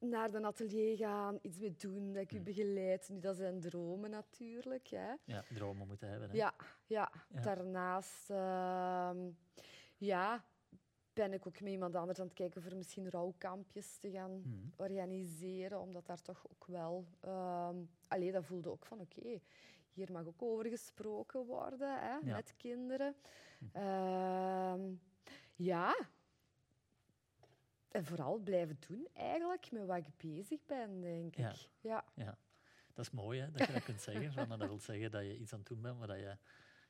naar 0.00 0.30
de 0.30 0.42
atelier 0.42 0.96
gaan, 0.96 1.38
iets 1.42 1.58
mee 1.58 1.74
doen, 1.76 2.12
dat 2.12 2.22
ik 2.22 2.32
u 2.32 2.34
Hmm. 2.36 2.44
begeleid. 2.44 3.08
Nu, 3.08 3.20
dat 3.20 3.36
zijn 3.36 3.60
dromen 3.60 4.10
natuurlijk. 4.10 4.86
Hè. 4.88 5.12
Ja, 5.24 5.42
dromen 5.54 5.86
moeten 5.86 6.08
hebben. 6.08 6.30
Hè? 6.30 6.36
Ja, 6.36 6.54
ja. 6.86 7.12
Ja. 7.28 7.40
daarnaast 7.40 8.30
ehm, 8.30 9.30
ja, 9.96 10.44
ben 11.12 11.32
ik 11.32 11.46
ook 11.46 11.60
met 11.60 11.72
iemand 11.72 11.94
anders 11.94 12.18
aan 12.18 12.24
het 12.26 12.34
kijken 12.34 12.62
voor 12.62 12.76
misschien 12.76 13.10
rouwkampjes 13.10 13.98
te 13.98 14.10
gaan 14.10 14.40
Mhm. 14.40 14.68
organiseren, 14.76 15.80
omdat 15.80 16.06
daar 16.06 16.22
toch 16.22 16.44
ook 16.50 16.66
wel... 16.66 17.06
ehm 17.20 17.76
allee, 18.08 18.32
dat 18.32 18.44
voelde 18.44 18.70
ook 18.70 18.86
van, 18.86 19.00
oké, 19.00 19.40
hier 19.92 20.12
mag 20.12 20.26
ook 20.26 20.42
over 20.42 20.66
gesproken 20.66 21.44
worden, 21.46 22.00
hè, 22.00 22.16
Ja. 22.16 22.34
met 22.34 22.54
kinderen. 22.56 23.14
Hm. 23.58 23.64
Ehm, 23.76 24.80
ja. 25.54 25.96
En 27.88 28.04
vooral 28.04 28.38
blijven 28.38 28.78
doen, 28.88 29.08
eigenlijk, 29.14 29.70
met 29.70 29.86
wat 29.86 29.96
ik 29.96 30.16
bezig 30.16 30.64
ben, 30.66 31.00
denk 31.00 31.36
ik. 31.36 31.68
Ja. 31.80 32.04
Ja, 32.14 32.38
dat 32.92 33.04
is 33.04 33.10
mooi 33.10 33.40
hè, 33.40 33.50
dat 33.50 33.66
je 33.66 33.72
dat 33.72 33.82
kunt 33.82 34.02
zeggen. 34.02 34.32
Van, 34.32 34.48
dat 34.48 34.68
wil 34.68 34.78
zeggen 34.78 35.10
dat 35.10 35.22
je 35.22 35.38
iets 35.38 35.52
aan 35.52 35.58
het 35.58 35.68
doen 35.68 35.80
bent 35.80 35.98
waar 35.98 36.06
dat 36.06 36.18
je 36.18 36.36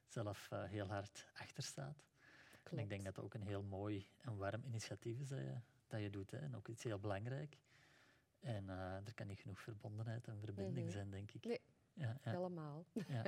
zelf 0.07 0.49
eh, 0.51 0.65
heel 0.65 0.87
hard 0.87 1.27
achter 1.35 1.63
staat. 1.63 2.05
En 2.71 2.79
ik 2.79 2.89
denk 2.89 3.05
dat 3.05 3.15
dat 3.15 3.25
ook 3.25 3.35
een 3.35 3.47
heel 3.47 3.63
mooi 3.63 4.07
en 4.21 4.37
warm 4.37 4.65
initiatief 4.65 5.19
is 5.21 5.29
dat 5.29 5.39
je, 5.39 5.55
dat 5.87 6.01
je 6.01 6.11
doet. 6.11 6.31
Hè. 6.31 6.39
En 6.39 6.57
ook 6.57 6.69
iets 6.69 6.83
heel 6.83 6.99
belangrijk. 6.99 7.59
En 8.41 8.69
eh, 8.69 9.07
er 9.07 9.15
kan 9.15 9.27
niet 9.27 9.41
genoeg 9.41 9.61
verbondenheid 9.61 10.27
en 10.27 10.41
verbinding 10.41 10.91
zijn, 10.91 11.11
denk 11.11 11.33
ik. 11.33 11.45
Nee. 11.45 11.61
Ja, 11.93 12.19
ja, 12.25 12.31
Helemaal. 12.31 12.87
ja. 13.09 13.23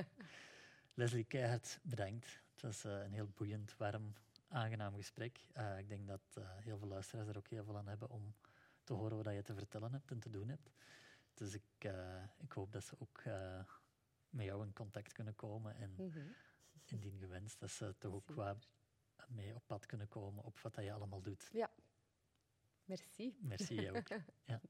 Leslie, 0.93 1.23
keihard 1.23 1.79
bedankt. 1.83 2.41
Het 2.51 2.61
was 2.61 2.83
eh, 2.83 3.03
een 3.03 3.13
heel 3.13 3.27
boeiend, 3.35 3.77
warm, 3.77 4.13
aangenaam 4.51 4.95
gesprek. 4.95 5.45
Eh, 5.53 5.77
ik 5.79 5.89
denk 5.89 6.07
dat 6.07 6.21
eh, 6.33 6.43
heel 6.57 6.77
veel 6.77 6.87
luisteraars 6.87 7.27
er 7.27 7.37
ook 7.37 7.47
heel 7.47 7.63
veel 7.63 7.77
aan 7.77 7.87
hebben 7.87 8.09
om 8.09 8.35
te 8.83 8.93
horen 8.93 9.23
wat 9.23 9.33
je 9.33 9.41
te 9.41 9.53
vertellen 9.53 9.91
hebt 9.91 10.11
en 10.11 10.19
te 10.19 10.29
doen 10.29 10.47
hebt. 10.49 10.71
Dus 11.33 11.53
ik, 11.53 11.63
eh, 11.77 12.23
ik 12.37 12.51
hoop 12.51 12.71
dat 12.71 12.83
ze 12.83 12.95
ook 12.99 13.23
met 14.29 14.45
jou 14.45 14.65
in 14.65 14.73
contact 14.73 15.13
kunnen 15.13 15.35
komen 15.35 15.75
en 15.75 15.93
Mhm. 15.97 16.27
indien 16.85 17.17
gewenst, 17.19 17.59
dat 17.59 17.69
ze 17.71 17.95
toch 17.97 18.13
ook 18.13 18.31
wat 18.31 18.67
mee 19.27 19.55
op 19.55 19.63
pad 19.67 19.85
kunnen 19.85 20.07
komen 20.07 20.43
op 20.43 20.59
wat 20.59 20.73
dat 20.75 20.83
je 20.83 20.93
allemaal 20.93 21.21
doet. 21.21 21.49
Merci. 22.85 23.37
Merci 23.39 23.73
jij 23.75 23.91
ook. 23.91 24.07
Ja. 24.45 24.61